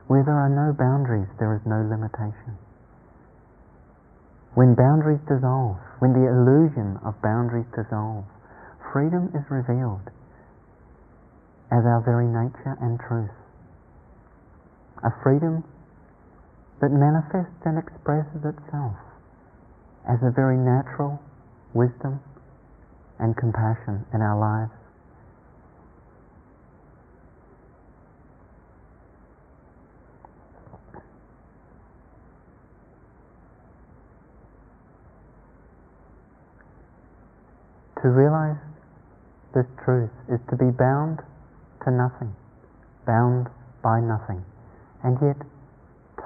Where 0.08 0.24
there 0.26 0.36
are 0.36 0.52
no 0.52 0.76
boundaries, 0.76 1.30
there 1.40 1.56
is 1.56 1.64
no 1.64 1.80
limitation. 1.80 2.60
When 4.56 4.76
boundaries 4.76 5.24
dissolve, 5.24 5.80
when 6.04 6.12
the 6.12 6.28
illusion 6.28 7.00
of 7.06 7.16
boundaries 7.22 7.70
dissolve, 7.72 8.26
freedom 8.92 9.32
is 9.32 9.48
revealed 9.48 10.12
as 11.72 11.86
our 11.86 12.02
very 12.04 12.28
nature 12.28 12.78
and 12.82 13.00
truth. 13.00 13.32
A 15.04 15.10
freedom 15.24 15.64
that 16.82 16.92
manifests 16.92 17.64
and 17.66 17.80
expresses 17.80 18.44
itself 18.44 18.96
as 20.08 20.20
a 20.22 20.32
very 20.32 20.58
natural 20.58 21.22
wisdom 21.74 22.20
and 23.20 23.38
compassion 23.38 24.06
in 24.14 24.22
our 24.22 24.38
lives 24.38 24.72
To 38.02 38.10
realize 38.10 38.58
this 39.54 39.68
truth 39.86 40.10
is 40.28 40.40
to 40.50 40.56
be 40.56 40.72
bound 40.72 41.22
to 41.84 41.92
nothing, 41.92 42.36
bound 43.06 43.48
by 43.82 44.00
nothing, 44.00 44.46
and 45.04 45.18
yet 45.22 45.38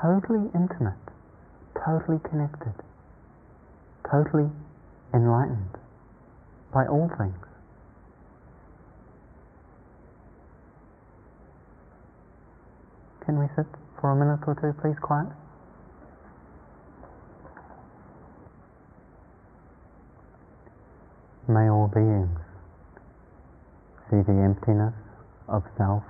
totally 0.02 0.50
intimate, 0.54 1.00
totally 1.86 2.20
connected, 2.30 2.74
totally 4.10 4.50
enlightened 5.14 5.78
by 6.74 6.86
all 6.86 7.10
things. 7.18 7.36
Can 13.26 13.40
we 13.40 13.48
sit 13.56 13.66
for 14.00 14.12
a 14.12 14.16
minute 14.16 14.46
or 14.46 14.54
two, 14.56 14.80
please, 14.82 15.00
quiet? 15.02 15.28
May 21.48 21.70
all 21.70 21.88
beings 21.88 22.40
see 24.10 24.22
the 24.22 24.34
emptiness 24.34 24.94
of 25.48 25.64
self. 25.78 26.04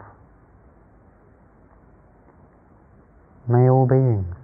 May 3.48 3.70
all 3.70 3.86
beings 3.86 4.36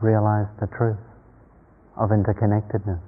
realize 0.00 0.46
the 0.60 0.66
truth 0.66 0.96
of 1.96 2.10
interconnectedness. 2.10 3.00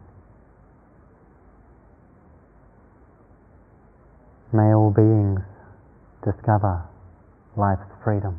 May 4.53 4.75
all 4.75 4.91
beings 4.91 5.41
discover 6.25 6.83
life's 7.57 7.89
freedom. 8.05 8.39